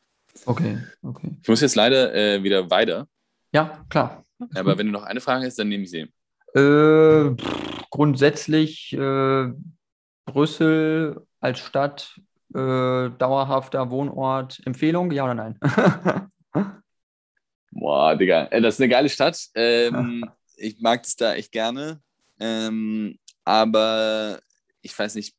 Okay, 0.46 0.78
okay. 1.02 1.30
Ich 1.42 1.48
muss 1.48 1.60
jetzt 1.60 1.74
leider 1.74 2.14
äh, 2.14 2.42
wieder 2.42 2.70
weiter. 2.70 3.08
Ja, 3.52 3.84
klar. 3.88 4.24
Aber 4.54 4.78
wenn 4.78 4.86
du 4.86 4.92
noch 4.92 5.02
eine 5.02 5.20
Frage 5.20 5.46
hast, 5.46 5.58
dann 5.58 5.68
nehme 5.68 5.84
ich 5.84 5.90
sie. 5.90 6.06
Äh, 6.54 7.36
grundsätzlich 7.90 8.92
äh, 8.92 9.48
Brüssel 10.24 11.26
als 11.40 11.60
Stadt, 11.60 12.20
äh, 12.54 13.10
dauerhafter 13.10 13.90
Wohnort, 13.90 14.60
Empfehlung, 14.64 15.10
ja 15.10 15.24
oder 15.24 15.34
nein? 15.34 15.58
Boah, 17.72 18.16
Digga, 18.16 18.46
äh, 18.46 18.60
das 18.60 18.74
ist 18.74 18.80
eine 18.80 18.88
geile 18.90 19.08
Stadt. 19.08 19.48
Ähm, 19.54 20.24
ich 20.56 20.80
mag 20.80 21.02
das 21.02 21.16
da 21.16 21.34
echt 21.34 21.52
gerne. 21.52 22.00
Ähm, 22.38 23.18
aber 23.44 24.40
ich 24.82 24.98
weiß 24.98 25.14
nicht, 25.14 25.34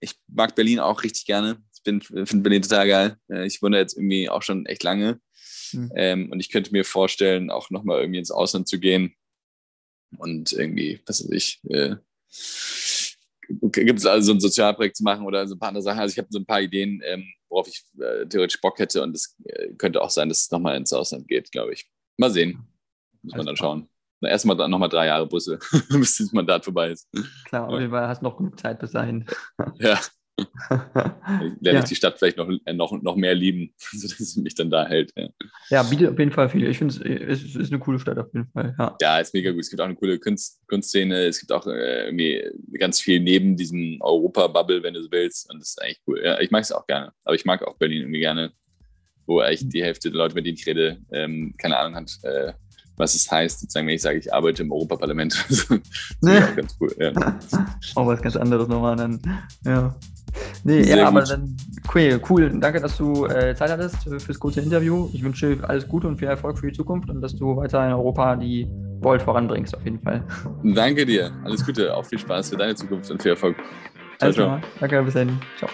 ich 0.00 0.14
mag 0.28 0.54
Berlin 0.54 0.80
auch 0.80 1.02
richtig 1.02 1.26
gerne. 1.26 1.62
Ich 1.72 1.82
finde 1.82 2.42
Berlin 2.42 2.62
total 2.62 2.88
geil. 2.88 3.16
Äh, 3.28 3.46
Ich 3.46 3.60
wohne 3.62 3.78
jetzt 3.78 3.96
irgendwie 3.96 4.28
auch 4.28 4.42
schon 4.42 4.66
echt 4.66 4.82
lange. 4.82 5.20
Hm. 5.70 5.92
Ähm, 5.96 6.32
und 6.32 6.40
ich 6.40 6.50
könnte 6.50 6.72
mir 6.72 6.84
vorstellen, 6.84 7.50
auch 7.50 7.70
nochmal 7.70 8.00
irgendwie 8.00 8.18
ins 8.18 8.30
Ausland 8.30 8.68
zu 8.68 8.78
gehen. 8.78 9.14
Und 10.16 10.52
irgendwie, 10.52 11.00
was 11.06 11.24
weiß 11.24 11.30
ich, 11.32 11.60
äh, 11.64 11.96
gibt 13.48 13.98
es 13.98 14.06
also 14.06 14.26
so 14.26 14.32
ein 14.32 14.40
Sozialprojekt 14.40 14.96
zu 14.96 15.02
machen 15.02 15.26
oder 15.26 15.46
so 15.46 15.54
ein 15.54 15.58
paar 15.58 15.68
andere 15.68 15.82
Sachen. 15.82 16.00
Also 16.00 16.12
ich 16.12 16.18
habe 16.18 16.28
so 16.30 16.38
ein 16.38 16.46
paar 16.46 16.60
Ideen, 16.60 17.00
ähm, 17.04 17.24
worauf 17.48 17.68
ich 17.68 17.82
äh, 18.00 18.26
theoretisch 18.26 18.60
Bock 18.60 18.78
hätte. 18.78 19.02
Und 19.02 19.14
es 19.14 19.36
äh, 19.44 19.68
könnte 19.74 20.02
auch 20.02 20.10
sein, 20.10 20.28
dass 20.28 20.40
es 20.40 20.50
nochmal 20.50 20.76
ins 20.76 20.92
Ausland 20.92 21.28
geht, 21.28 21.50
glaube 21.52 21.72
ich. 21.72 21.90
Mal 22.16 22.30
sehen. 22.30 22.66
Muss 23.22 23.36
man 23.36 23.46
dann 23.46 23.56
schauen. 23.56 23.88
Na, 24.20 24.28
Erstmal 24.28 24.56
dann 24.56 24.70
nochmal 24.70 24.88
drei 24.88 25.06
Jahre 25.06 25.26
Busse, 25.26 25.58
bis 25.90 26.18
das 26.18 26.32
Mandat 26.32 26.64
vorbei 26.64 26.90
ist. 26.90 27.08
Klar, 27.44 27.68
auf 27.68 27.78
jeden 27.78 27.90
Fall 27.90 28.08
hast 28.08 28.22
noch 28.22 28.36
genug 28.36 28.58
Zeit 28.58 28.78
bis 28.78 28.92
dahin. 28.92 29.26
Ja, 29.78 30.00
lerne 30.68 31.60
Ja. 31.60 31.78
ich 31.78 31.84
die 31.84 31.94
Stadt 31.94 32.18
vielleicht 32.18 32.36
noch, 32.36 32.48
äh, 32.64 32.72
noch, 32.72 32.90
noch 33.02 33.16
mehr 33.16 33.34
lieben, 33.34 33.72
sodass 33.92 34.18
sie 34.18 34.40
mich 34.40 34.54
dann 34.54 34.70
da 34.70 34.86
hält. 34.86 35.12
Ja. 35.16 35.28
Ja, 35.70 35.82
bietet 35.82 36.10
auf 36.10 36.18
jeden 36.18 36.32
Fall 36.32 36.48
viel. 36.48 36.66
Ich 36.68 36.78
finde 36.78 36.94
es 36.94 37.42
ist, 37.42 37.56
ist 37.56 37.72
eine 37.72 37.80
coole 37.80 37.98
Stadt 37.98 38.18
auf 38.18 38.32
jeden 38.32 38.48
Fall. 38.48 38.74
Ja. 38.78 38.96
ja, 39.00 39.18
ist 39.18 39.34
mega 39.34 39.50
gut. 39.50 39.60
Es 39.60 39.70
gibt 39.70 39.80
auch 39.80 39.86
eine 39.86 39.94
coole 39.94 40.18
Kunst, 40.18 40.60
Kunstszene. 40.68 41.26
Es 41.26 41.38
gibt 41.38 41.52
auch 41.52 41.66
äh, 41.66 42.06
irgendwie 42.06 42.42
ganz 42.78 43.00
viel 43.00 43.20
neben 43.20 43.56
diesem 43.56 43.98
Europa-Bubble, 44.00 44.82
wenn 44.82 44.94
du 44.94 45.02
so 45.02 45.10
willst. 45.10 45.50
Und 45.50 45.60
das 45.60 45.70
ist 45.70 45.82
eigentlich 45.82 46.00
cool. 46.06 46.20
Ja, 46.24 46.40
ich 46.40 46.50
mag 46.50 46.62
es 46.62 46.72
auch 46.72 46.86
gerne. 46.86 47.12
Aber 47.24 47.34
ich 47.34 47.44
mag 47.44 47.62
auch 47.62 47.76
Berlin 47.76 48.02
irgendwie 48.02 48.20
gerne, 48.20 48.52
wo 49.26 49.40
eigentlich 49.40 49.68
die 49.68 49.82
Hälfte 49.82 50.10
der 50.10 50.18
Leute, 50.18 50.34
mit 50.34 50.46
denen 50.46 50.56
ich 50.56 50.66
rede, 50.66 50.98
ähm, 51.12 51.54
keine 51.58 51.78
Ahnung 51.78 51.96
hat, 51.96 52.10
äh, 52.22 52.52
was 52.96 53.14
es 53.14 53.30
heißt, 53.30 53.60
sozusagen, 53.60 53.86
wenn 53.86 53.94
ich 53.94 54.02
sage, 54.02 54.18
ich 54.18 54.32
arbeite 54.32 54.62
im 54.62 54.72
Europaparlament. 54.72 55.34
das 55.48 55.58
ist 55.58 55.70
auch 55.70 56.56
ganz 56.56 56.76
cool. 56.80 56.94
Ja. 56.98 57.38
Auch 57.94 58.06
was 58.06 58.22
ganz 58.22 58.36
anderes 58.36 58.68
nochmal 58.68 58.96
dann. 58.96 59.20
Ja. 59.64 59.96
Nee, 60.64 60.82
Sehr 60.82 60.98
ja, 60.98 61.08
aber 61.08 61.20
gut. 61.20 61.30
dann 61.30 61.56
cool, 61.94 62.20
cool. 62.30 62.58
Danke, 62.60 62.80
dass 62.80 62.96
du 62.96 63.26
äh, 63.26 63.54
Zeit 63.54 63.70
hattest 63.70 63.96
fürs 64.22 64.38
kurze 64.38 64.60
Interview. 64.60 65.08
Ich 65.12 65.22
wünsche 65.22 65.56
dir 65.56 65.68
alles 65.68 65.86
Gute 65.86 66.08
und 66.08 66.18
viel 66.18 66.28
Erfolg 66.28 66.58
für 66.58 66.68
die 66.70 66.76
Zukunft 66.76 67.10
und 67.10 67.20
dass 67.20 67.36
du 67.36 67.56
weiter 67.56 67.86
in 67.86 67.92
Europa 67.92 68.36
die 68.36 68.68
Volt 69.00 69.22
voranbringst, 69.22 69.76
auf 69.76 69.84
jeden 69.84 70.00
Fall. 70.00 70.24
Danke 70.62 71.04
dir. 71.04 71.30
Alles 71.44 71.64
Gute. 71.64 71.94
Auch 71.94 72.04
viel 72.06 72.18
Spaß 72.18 72.50
für 72.50 72.56
deine 72.56 72.74
Zukunft 72.74 73.10
und 73.10 73.22
viel 73.22 73.32
Erfolg. 73.32 73.56
Ciao, 73.56 73.66
Alles 74.20 74.36
ciao. 74.36 74.60
Danke, 74.80 75.02
bis 75.02 75.14
dann. 75.14 75.40
Ciao. 75.58 75.70